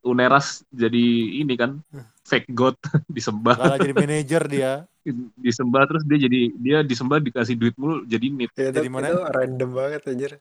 [0.00, 1.04] Uneras jadi
[1.44, 1.76] ini kan
[2.24, 2.72] fake god
[3.16, 4.72] disembah, Malah jadi manajer dia.
[5.44, 8.52] Disembah terus dia jadi dia disembah dikasih duit mulu jadi nit.
[8.52, 9.08] ya, itu, Jadi mana?
[9.08, 10.32] itu random banget anjir.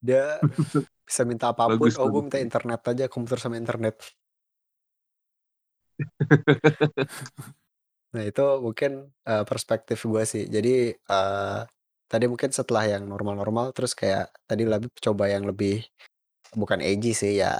[0.00, 0.40] Dia
[1.04, 3.96] bisa minta apa pun Bagus, oh gue minta internet aja komputer sama internet
[8.16, 8.92] nah itu mungkin
[9.28, 11.60] eh, perspektif gue sih jadi eh,
[12.10, 15.84] tadi mungkin setelah yang normal-normal terus kayak tadi lebih coba yang lebih
[16.60, 17.52] bukan edgy sih ya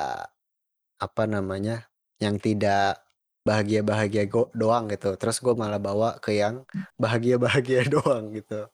[0.96, 1.88] apa namanya
[2.22, 3.04] yang tidak
[3.46, 6.64] bahagia-bahagia go- doang gitu terus gue malah bawa ke yang
[6.98, 8.66] bahagia-bahagia doang gitu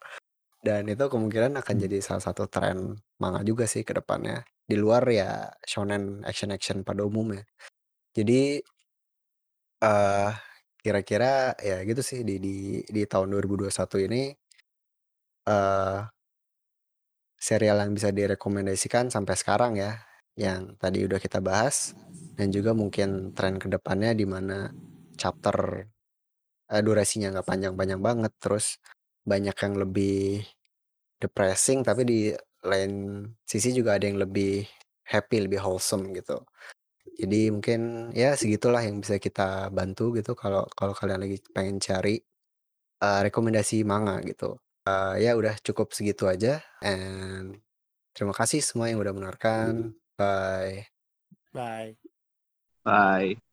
[0.63, 1.85] dan itu kemungkinan akan Hmm.
[1.89, 7.03] jadi salah satu tren manga juga sih ke depannya di luar ya shonen action-action pada
[7.07, 7.43] umumnya.
[8.17, 8.61] Jadi
[9.83, 10.33] eh
[10.85, 12.55] kira-kira ya gitu sih di di
[12.95, 14.35] di tahun 2021 ini
[15.47, 16.13] eh
[17.39, 19.99] serial yang bisa direkomendasikan sampai sekarang ya,
[20.39, 21.93] yang tadi udah kita bahas
[22.39, 24.71] dan juga mungkin tren ke depannya di mana
[25.19, 25.87] chapter
[26.73, 28.79] eh, durasinya nggak panjang-panjang banget, terus
[29.27, 30.43] banyak yang lebih
[31.23, 32.21] depressing tapi di
[32.67, 32.93] lain
[33.47, 34.67] sisi juga ada yang lebih
[35.07, 36.43] happy, lebih wholesome gitu.
[37.21, 42.19] Jadi mungkin ya segitulah yang bisa kita bantu gitu kalau kalau kalian lagi pengen cari
[43.03, 44.59] eh, rekomendasi manga gitu.
[44.89, 47.63] Eh, ya udah cukup segitu aja and
[48.15, 49.95] terima kasih semua yang udah mendengarkan.
[50.19, 50.93] Bye.
[51.55, 51.97] Bye.
[52.85, 53.52] Bye.